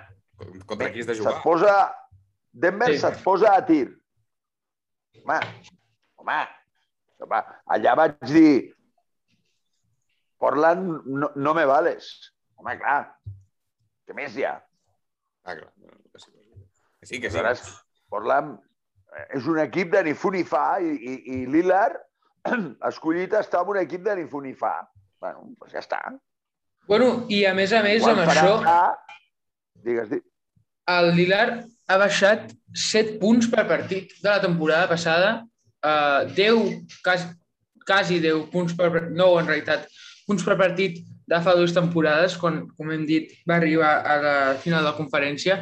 Contra 0.66 0.90
qui 0.94 1.02
has 1.04 1.10
de 1.10 1.16
se't 1.18 1.24
jugar? 1.26 1.42
posa... 1.46 1.78
Denver 2.58 2.88
Sí. 2.90 3.02
se't 3.04 3.20
posa 3.22 3.52
a 3.54 3.62
tir. 3.66 3.92
Home, 5.22 5.38
home, 6.18 6.38
home, 7.22 7.42
allà 7.76 7.94
vaig 8.00 8.16
dir 8.32 8.54
Portland, 10.42 11.06
no, 11.06 11.30
no 11.36 11.54
me 11.54 11.66
vales. 11.70 12.08
Home, 12.58 12.74
clar, 12.82 13.00
què 14.08 14.16
més 14.16 14.36
hi 14.40 14.46
ha? 14.48 14.56
Ah, 15.48 15.56
clar. 15.56 15.72
Que 16.12 16.20
sí, 16.24 16.32
que 16.32 16.44
sí. 16.44 17.20
Que 17.22 17.30
sí. 17.32 17.38
Aleshores, 17.38 17.64
Portland 18.12 18.56
eh, 19.16 19.26
és 19.40 19.48
un 19.48 19.60
equip 19.64 19.92
de 19.94 20.04
ni 20.08 20.14
fu 20.18 20.32
ni 20.34 20.44
fa 20.48 20.78
i, 20.84 20.94
i, 20.96 21.16
i 21.38 21.42
Lillard 21.52 22.00
escollit 22.90 23.34
està 23.36 23.62
en 23.64 23.74
un 23.76 23.80
equip 23.84 24.04
de 24.08 24.16
ni 24.22 24.28
fu 24.32 24.42
ni 24.44 24.54
fa. 24.56 24.76
Bueno, 25.22 25.50
doncs 25.60 25.74
ja 25.76 25.82
està. 25.84 26.00
Bueno, 26.88 27.26
i 27.34 27.42
a 27.50 27.54
més 27.58 27.74
a 27.76 27.82
més, 27.84 28.00
Igual 28.04 28.22
amb 28.22 28.30
farà- 28.32 28.44
això, 28.46 28.54
Digues, 29.88 30.10
digues. 30.10 30.24
el 30.94 31.10
Lillard 31.18 31.66
ha 31.92 31.98
baixat 32.00 32.52
7 32.74 33.18
punts 33.22 33.48
per 33.52 33.66
partit 33.68 34.14
de 34.24 34.30
la 34.30 34.40
temporada 34.44 34.88
passada, 34.90 35.34
uh, 35.84 36.24
10, 36.36 36.88
quasi, 37.04 37.28
quasi 37.86 38.20
10 38.24 38.48
punts 38.54 38.74
per 38.76 38.90
partit, 38.92 39.12
no, 39.20 39.34
en 39.40 39.48
realitat, 39.48 39.86
punts 40.28 40.44
per 40.48 40.56
partit 40.60 41.04
de 41.28 41.40
fa 41.44 41.56
dues 41.58 41.74
temporades, 41.76 42.38
quan, 42.40 42.62
com 42.78 42.92
hem 42.94 43.04
dit, 43.08 43.34
va 43.48 43.58
arribar 43.58 43.92
a 44.00 44.16
la 44.24 44.38
final 44.64 44.84
de 44.84 44.90
la 44.90 44.96
conferència, 44.98 45.60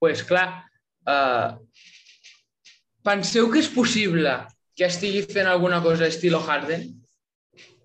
pues, 0.00 0.24
clar, 0.26 0.46
uh, 1.06 1.52
penseu 3.04 3.50
que 3.52 3.60
és 3.60 3.68
possible 3.70 4.32
que 4.76 4.88
estigui 4.88 5.22
fent 5.28 5.50
alguna 5.50 5.82
cosa 5.84 6.08
estilo 6.08 6.40
Harden, 6.40 6.88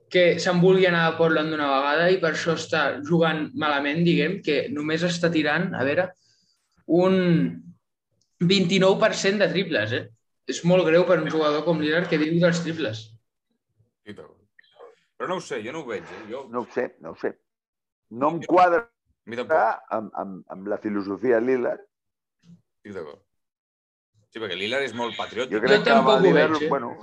que 0.08 0.40
se'n 0.40 0.62
vulgui 0.64 0.88
anar 0.88 1.04
a 1.08 1.16
Portland 1.18 1.52
d'una 1.52 1.68
vegada 1.68 2.08
i 2.14 2.20
per 2.22 2.32
això 2.32 2.56
està 2.56 2.84
jugant 3.04 3.50
malament, 3.60 4.06
diguem, 4.08 4.40
que 4.46 4.70
només 4.72 5.04
està 5.04 5.30
tirant, 5.34 5.74
a 5.76 5.84
veure, 5.84 6.08
un 6.88 7.18
29% 8.40 9.44
de 9.44 9.52
triples, 9.52 9.98
eh? 9.98 10.06
És 10.48 10.64
molt 10.64 10.88
greu 10.88 11.04
per 11.04 11.20
un 11.20 11.28
jugador 11.28 11.66
com 11.68 11.84
Lillard 11.84 12.08
que 12.08 12.22
viu 12.22 12.40
dels 12.40 12.64
triples. 12.64 13.04
Sí, 14.08 14.14
però... 14.14 14.37
però 15.18 15.28
no 15.30 15.36
ho 15.40 15.42
sé, 15.42 15.62
jo 15.66 15.74
no 15.74 15.82
ho 15.84 15.86
veig. 15.90 16.04
Eh? 16.04 16.24
Jo, 16.32 16.46
No 16.52 16.62
ho 16.62 16.68
sé, 16.74 16.96
no 17.02 17.12
ho 17.12 17.16
sé. 17.22 17.34
No 18.10 18.30
em 18.36 18.42
quadra 18.48 18.84
amb, 19.92 20.12
amb, 20.16 20.44
amb 20.54 20.68
la 20.72 20.78
filosofia 20.78 21.40
Lillard. 21.44 21.82
estic 22.78 22.94
d'acord. 22.96 23.20
Sí, 24.32 24.40
perquè 24.40 24.56
Lillard 24.60 24.84
és 24.86 24.94
molt 24.96 25.18
patriòtic. 25.18 25.52
Jo 25.58 25.60
crec 25.64 25.84
que 25.84 25.92
amb 25.92 26.06
tampoc 26.06 26.14
el 26.14 26.20
ho 26.20 26.28
Lillard, 26.28 26.52
veig, 26.54 26.64
eh? 26.64 26.70
bueno, 26.70 26.94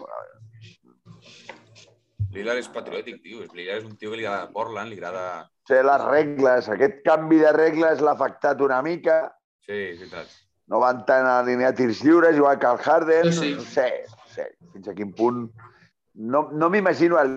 Lillard 2.35 2.59
és 2.59 2.68
patriòtic, 2.74 3.20
tio. 3.22 3.44
Lillard 3.55 3.83
és 3.83 3.88
un 3.88 3.96
tio 4.00 4.11
que 4.11 4.18
li 4.18 4.24
agrada 4.27 4.50
Portland, 4.55 4.90
li 4.90 4.98
agrada... 4.98 5.27
sé 5.68 5.79
les 5.87 6.03
regles, 6.09 6.66
aquest 6.68 6.98
canvi 7.07 7.38
de 7.40 7.53
regles 7.57 8.00
l'ha 8.05 8.12
afectat 8.16 8.61
una 8.61 8.81
mica, 8.85 9.18
Sí, 9.64 9.72
és 9.94 10.00
veritat. 10.00 10.33
no 10.68 10.81
van 10.83 11.05
tant 11.09 11.24
a 11.24 11.38
alinear 11.40 11.70
tirs 11.79 12.03
lliures, 12.05 12.37
igual 12.37 12.59
que 12.59 12.66
el 12.72 12.79
Harden, 12.85 13.31
Sí, 13.33 13.38
sí. 13.38 13.55
no 13.55 13.62
sé, 13.62 13.87
no 14.11 14.27
sé, 14.35 14.48
fins 14.72 14.88
a 14.88 14.94
quin 14.94 15.12
punt... 15.16 15.46
No, 16.14 16.48
no 16.53 16.68
m'imagino 16.70 17.18
el 17.18 17.33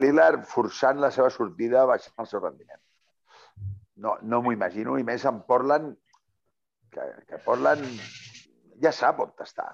Lillard 0.00 0.46
forçant 0.48 0.98
la 1.00 1.10
seva 1.14 1.30
sortida 1.30 1.84
baixant 1.86 2.24
el 2.24 2.28
seu 2.30 2.40
rendiment. 2.40 2.80
No, 4.02 4.16
no 4.22 4.40
m'ho 4.42 4.52
imagino, 4.54 4.96
i 4.98 5.04
més 5.06 5.24
en 5.28 5.42
Portland, 5.46 5.92
que, 6.92 7.04
que 7.28 7.38
Portland 7.44 7.84
ja 8.82 8.92
sap 8.92 9.20
on 9.22 9.32
està, 9.44 9.68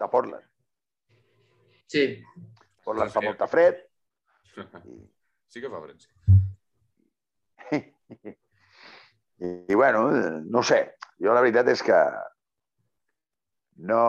de 0.00 0.08
Portland. 0.10 0.46
Sí. 1.90 2.06
Portland 2.84 3.10
Sí. 3.10 3.14
fa 3.18 3.24
molta 3.24 3.46
fred, 3.50 3.82
i, 4.54 4.62
Sí 5.54 5.60
que 5.62 5.70
fa 5.70 5.80
fred, 5.82 6.00
sí. 6.02 6.10
I, 9.44 9.50
i 9.68 9.74
bueno, 9.74 10.06
no 10.42 10.62
sé, 10.62 10.80
jo 11.22 11.34
la 11.34 11.42
veritat 11.44 11.68
és 11.70 11.82
que 11.82 11.98
no, 13.90 14.00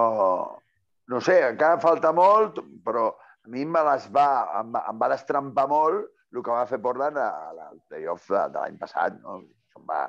no 1.12 1.22
sé, 1.22 1.40
encara 1.50 1.82
falta 1.82 2.12
molt, 2.16 2.62
però 2.86 3.12
a 3.46 3.50
mi 3.54 3.66
me 3.66 3.82
les 3.92 4.08
va, 4.12 4.28
em, 4.62 4.72
va- 4.74 4.86
em 4.90 5.00
va 5.02 5.10
destrampar 5.14 5.68
molt 5.70 6.12
el 6.36 6.44
que 6.44 6.52
va 6.52 6.66
fer 6.68 6.80
Portland 6.82 7.18
a- 7.18 7.50
al 7.70 7.80
playoff 7.88 8.26
de, 8.30 8.42
de 8.50 8.60
l'any 8.60 8.78
passat. 8.82 9.20
No? 9.22 9.38
Això 9.46 9.80
em 9.82 9.86
va, 9.88 10.00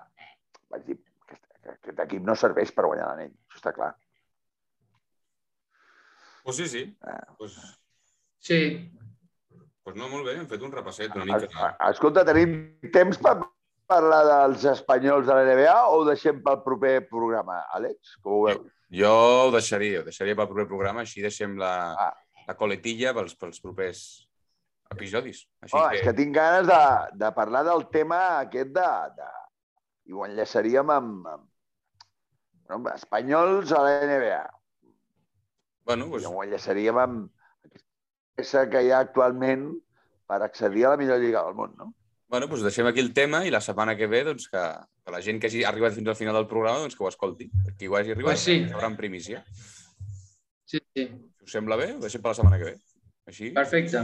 vaig 0.73 0.85
dir 0.89 0.97
que 0.99 1.37
aquest, 1.37 1.47
aquest 1.75 2.01
equip 2.07 2.23
no 2.27 2.35
serveix 2.35 2.73
per 2.73 2.87
guanyar 2.89 3.11
l'anell, 3.13 3.33
això 3.51 3.61
està 3.61 3.73
clar. 3.77 3.93
Pues 6.45 6.57
sí, 6.57 6.69
sí. 6.69 6.97
Ah. 7.03 7.27
Pues, 7.39 7.57
Sí. 8.39 8.91
pues 9.83 9.97
no, 9.97 10.09
molt 10.09 10.25
bé, 10.27 10.37
hem 10.39 10.47
fet 10.47 10.63
un 10.63 10.73
repasset 10.73 11.15
una 11.17 11.37
Es- 11.37 11.43
mica. 11.49 11.77
a- 11.79 11.91
Escolta, 11.91 12.25
tenim 12.25 12.79
temps 12.93 13.19
per 13.19 13.37
parlar 13.87 14.23
dels 14.27 14.65
espanyols 14.65 15.27
de 15.27 15.35
la 15.35 15.43
NBA 15.45 15.75
o 15.89 16.01
ho 16.01 16.05
deixem 16.05 16.41
pel 16.43 16.63
proper 16.63 17.09
programa, 17.09 17.61
Àlex? 17.75 18.17
Com 18.23 18.33
ho 18.33 18.43
veus? 18.47 18.73
Jo 18.91 19.11
ho 19.47 19.51
deixaria, 19.51 20.01
ho 20.01 20.05
deixaria 20.05 20.37
pel 20.37 20.47
proper 20.47 20.67
programa, 20.69 21.01
així 21.03 21.21
deixem 21.23 21.57
la, 21.59 21.73
Ah. 21.95 22.15
La 22.47 22.55
coletilla 22.59 23.13
pels, 23.17 23.35
pels 23.39 23.61
propers 23.65 24.01
episodis. 24.95 25.45
Així 25.65 25.75
Oh, 25.77 25.89
que... 25.91 25.99
és 25.99 26.05
que 26.07 26.15
tinc 26.15 26.35
ganes 26.37 26.69
de, 26.71 26.81
de 27.25 27.31
parlar 27.35 27.65
del 27.67 27.87
tema 27.93 28.21
aquest 28.45 28.73
de... 28.77 28.91
de... 29.19 29.31
I 30.07 30.15
ho 30.15 30.23
enllaçaríem 30.29 30.91
amb, 30.95 31.27
amb, 31.27 31.47
amb 32.77 32.93
espanyols 32.95 33.73
a 33.75 33.81
la 33.83 33.95
NBA. 34.07 34.43
Bueno, 35.87 36.07
Pues... 36.13 36.23
I 36.23 36.31
ho 36.31 36.43
enllaçaríem 36.45 36.99
amb 37.03 37.27
aquesta 37.67 38.67
que 38.71 38.85
hi 38.87 38.93
ha 38.95 39.01
actualment 39.03 39.69
per 40.27 40.41
accedir 40.47 40.85
a 40.87 40.93
la 40.95 41.01
millor 41.01 41.19
lliga 41.23 41.43
del 41.47 41.55
món, 41.59 41.75
no? 41.79 41.93
bueno, 42.29 42.49
pues 42.51 42.63
deixem 42.67 42.87
aquí 42.89 42.99
el 42.99 43.13
tema 43.15 43.45
i 43.47 43.53
la 43.55 43.61
setmana 43.63 43.93
que 43.97 44.09
ve 44.11 44.25
doncs, 44.27 44.49
que, 44.51 44.63
que 45.05 45.13
la 45.15 45.21
gent 45.23 45.39
que 45.39 45.47
hagi 45.47 45.61
arribat 45.65 45.95
fins 45.95 46.09
al 46.11 46.17
final 46.19 46.35
del 46.35 46.49
programa 46.51 46.81
doncs, 46.83 46.97
que 46.99 47.05
ho 47.05 47.09
escolti. 47.09 47.47
Qui 47.79 47.87
ho 47.87 47.95
hagi 47.95 48.11
arribat 48.15 48.35
Pues 48.35 48.43
sí. 48.43 48.57
en 48.67 48.97
primícia. 48.99 49.45
Sí, 50.67 50.81
sí. 50.95 51.05
Us 51.47 51.53
sembla 51.55 51.77
bé, 51.79 51.93
ho 51.95 52.01
deixem 52.03 52.23
per 52.23 52.33
la 52.33 52.39
setmana 52.41 52.59
que 52.59 52.73
ve. 52.73 52.77
Així, 53.31 53.51
Perfecte. 53.55 54.03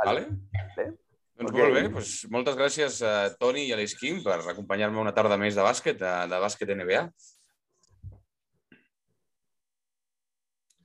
vale? 0.00 0.26
Bé. 0.76 0.86
Doncs 1.40 1.52
Ok. 1.52 1.56
molt 1.56 1.74
bé, 1.74 1.82
doncs 1.88 2.14
moltes 2.34 2.56
gràcies 2.58 3.00
a 3.06 3.12
Toni 3.40 3.62
i 3.68 3.72
a 3.72 3.76
l'Esquim 3.78 4.18
per 4.24 4.40
acompanyar-me 4.52 5.00
una 5.00 5.14
tarda 5.16 5.38
més 5.40 5.54
de 5.56 5.62
bàsquet, 5.64 5.96
de, 6.02 6.10
de 6.28 6.40
bàsquet 6.42 6.68
NBA. 6.74 7.04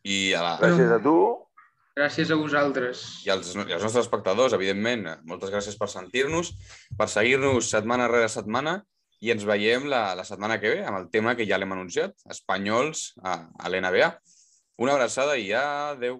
I, 0.06 0.34
a 0.38 0.42
la, 0.46 0.54
Gràcies 0.62 0.92
a 0.94 1.00
tu. 1.02 1.16
Gràcies 1.96 2.32
a 2.32 2.36
vosaltres. 2.38 3.02
i, 3.26 3.30
als, 3.32 3.54
i 3.56 3.72
als 3.74 3.82
nostres 3.84 4.04
espectadors, 4.06 4.54
evidentment, 4.54 5.06
moltes 5.26 5.50
gràcies 5.54 5.78
per 5.80 5.88
sentir-nos, 5.90 6.52
per 7.00 7.08
seguir-nos 7.10 7.70
setmana 7.72 8.10
rere 8.12 8.28
setmana 8.30 8.82
i 9.24 9.32
ens 9.32 9.46
veiem 9.48 9.88
la, 9.88 10.14
la 10.20 10.26
setmana 10.28 10.60
que 10.60 10.74
ve 10.76 10.82
amb 10.86 11.00
el 11.00 11.10
tema 11.10 11.36
que 11.40 11.48
ja 11.48 11.58
l'hem 11.58 11.72
anunciat, 11.72 12.14
espanyols 12.30 13.14
a, 13.24 13.38
a 13.58 13.72
l'NBA. 13.72 14.12
Una 14.78 14.94
abraçada 14.94 15.38
i 15.38 15.52
adeu. 15.54 16.18